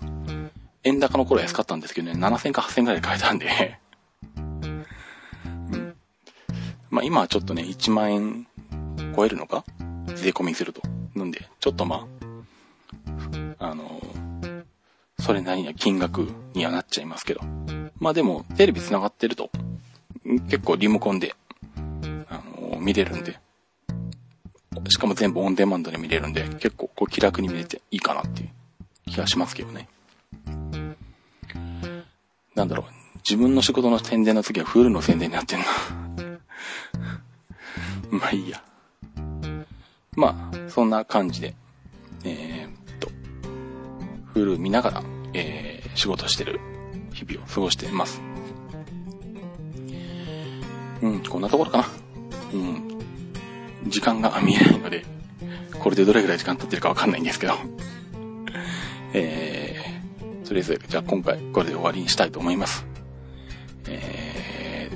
[0.83, 3.77] 円高の頃安かったんですけどね、7000か8000ぐらいで買えたんで
[4.37, 4.56] うん。
[6.97, 8.47] まあ今はちょっとね、1万円
[9.15, 9.63] 超えるのか？
[10.15, 10.81] 税込みすると。
[11.13, 12.07] なんで、ちょっとま
[13.59, 14.01] あ、あの
[15.19, 17.41] それなりには金額にはなっちゃいますけど。
[17.99, 19.51] まあでも、テレビ繋がってると、
[20.49, 21.35] 結構リモコンで、
[22.29, 23.39] あの見れるんで。
[24.89, 28.49] しかも全部オンデマンドで見れるんで、結構こう気楽に見れていいかなっていう
[29.11, 29.87] 気がしますけどね。
[32.55, 35.65] なんだろう、自分の仕事の宣伝の次はフールの宣伝になってんな。
[38.19, 38.63] まあいいや。
[40.15, 41.53] まあ、そんな感じで、
[42.23, 43.09] えー、っと、
[44.33, 45.03] フル見ながら、
[45.33, 46.59] えー、仕事してる
[47.13, 48.21] 日々を過ごしています。
[51.01, 51.87] うん、こんなところかな。
[52.53, 52.99] うん。
[53.87, 55.05] 時間が見えないので、
[55.79, 57.53] これでどれぐらい時間経ってるかわかんないんですけど。
[59.13, 62.87] えー、とりあえず、じゃあ今回これで終わりにしたいと思います。
[63.87, 64.89] え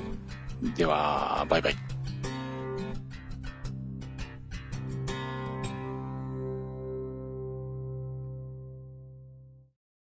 [0.62, 1.91] ー、では、バイバイ。